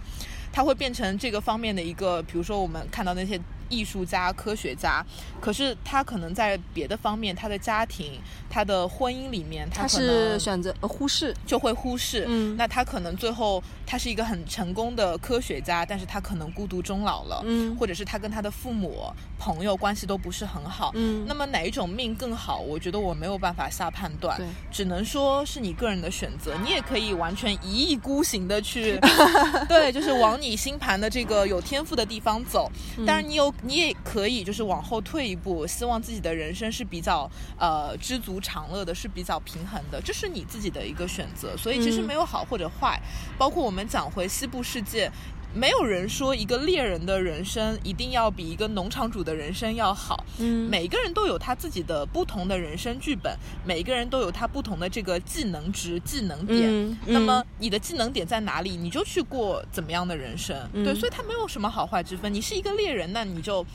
[0.51, 3.39] 他会变成这个方面的一个，比如说我们看到那些。
[3.69, 5.05] 艺术家、科学家，
[5.39, 12.25] 可是他可能在别的方面，他的家庭、他的婚姻里面，他是选择忽视，就会忽视。
[12.27, 17.41] 嗯，那他可能最后他是一个很成功的科学家，但是他可能孤独终老了。
[17.45, 20.91] 嗯，或者是他跟他的父母、朋友关系都不是很好。
[20.95, 22.59] 嗯，那么哪一种命更好？
[22.59, 24.37] 我觉得我没有办法下判断。
[24.37, 26.55] 对，只能说是你个人的选择。
[26.63, 28.99] 你也可以完全一意孤行的去，
[29.67, 32.71] 对，就是往你星盘的这个有天赋的地方走。
[33.05, 33.53] 但是，你有。
[33.63, 41.55] 你也可以就是往后退一步，希望自己的人生是比较呃知足常乐的，是比较平衡的，这是你自己的一个选择。
[41.57, 43.01] 所以其实没有好或者坏，
[43.37, 45.11] 包括我们讲回西部世界。
[45.57, 50.23] 没有人说一个猎人的人生一定要比一个农场主的人生要好。
[50.37, 53.35] 嗯，每个人都有他自己的不同的人生剧本，
[53.65, 56.97] 每个人都有他不同的这个技能值、技能点。
[57.05, 60.55] 那么你的技能点在哪里，你就去过怎么样的人生。
[60.71, 62.31] 对，所以他没有什么好坏之分。
[62.31, 63.65] 你是一个猎人，那你就。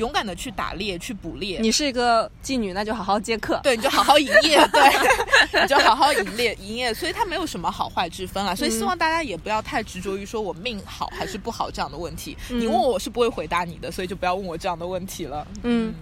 [0.00, 1.58] 勇敢的去打猎，去捕猎。
[1.60, 3.60] 你是一个妓女，那就好好接客。
[3.62, 4.56] 对，你就好好营业。
[4.72, 6.94] 对，你就好好营业营业。
[6.94, 8.54] 所以它没有什么好坏之分啊。
[8.54, 12.34] 所以希望大家也不要太执着于说我命好还是不好这样的问题。
[12.48, 15.46] 你问我，我是不会回答你的，所以就不要问我这样的问题了。
[15.64, 15.94] 嗯，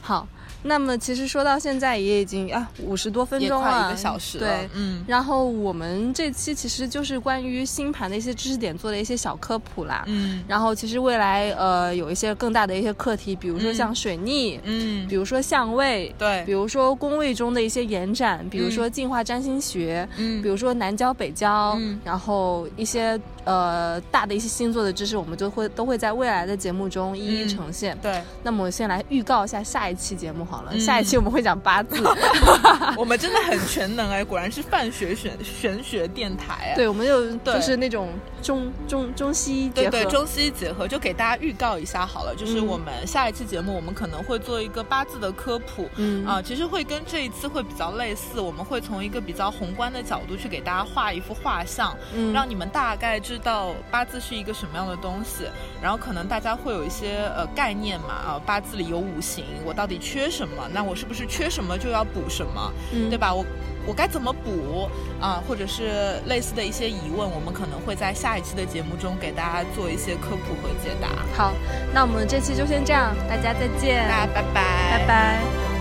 [0.00, 0.26] 好。
[0.62, 4.46] 那么其实说到现在也已经啊五十多分钟了，一个小时了。
[4.46, 5.04] 对，嗯。
[5.06, 10.04] 然后我们这期其实就是关于星盘的一些知识点做的一些小科普啦。
[10.06, 10.42] 嗯。
[10.46, 27.98] 然后其实未来呃有一些更大的一些课题，比如说像水逆，嗯，比如说相位，对，比如说宫位中的一些延展，比如说进化占星学，嗯，比如说南交北交，嗯，然后一些呃大的一些星座的知识，我们就会都会在未来的节目中一一呈现。
[28.00, 28.22] 对。
[28.44, 31.32] 那么我先来预告一下下一期节目好了，下一期我们。
[31.32, 31.96] 会讲八字，
[32.94, 36.76] 我们真的很全能哎，果然是泛学玄玄学电台啊！
[36.76, 38.10] 对，我们就就是那种
[38.42, 55.44] 中中中西结合，对对，中西结合，就给大家预告一下好了，就是我们下一期节目，我们可能会做一个八字的科普，嗯啊，其实会跟这一次会比较类似，我们会从一个比较宏观的角度去给大家画一幅画像，嗯，让你们大概知道八字是一个什么样的东西，
[55.82, 59.82] 然后可能大家会有一些呃概念嘛，啊，八字里有五行，我到。
[59.82, 60.68] 到底缺什么？
[60.72, 62.72] 那我是不是缺什么就要补什么？
[62.92, 63.34] 嗯对吧？
[63.34, 63.44] 我
[63.84, 64.88] 我该怎么补
[65.20, 71.08] 啊、或者是类似的一些疑问，我们可能会在下一期的节目中给大家做一些科普和解答。
[71.36, 71.52] 好，
[71.92, 75.71] 那我们这期就先这样，大家再见，大家拜拜，拜拜。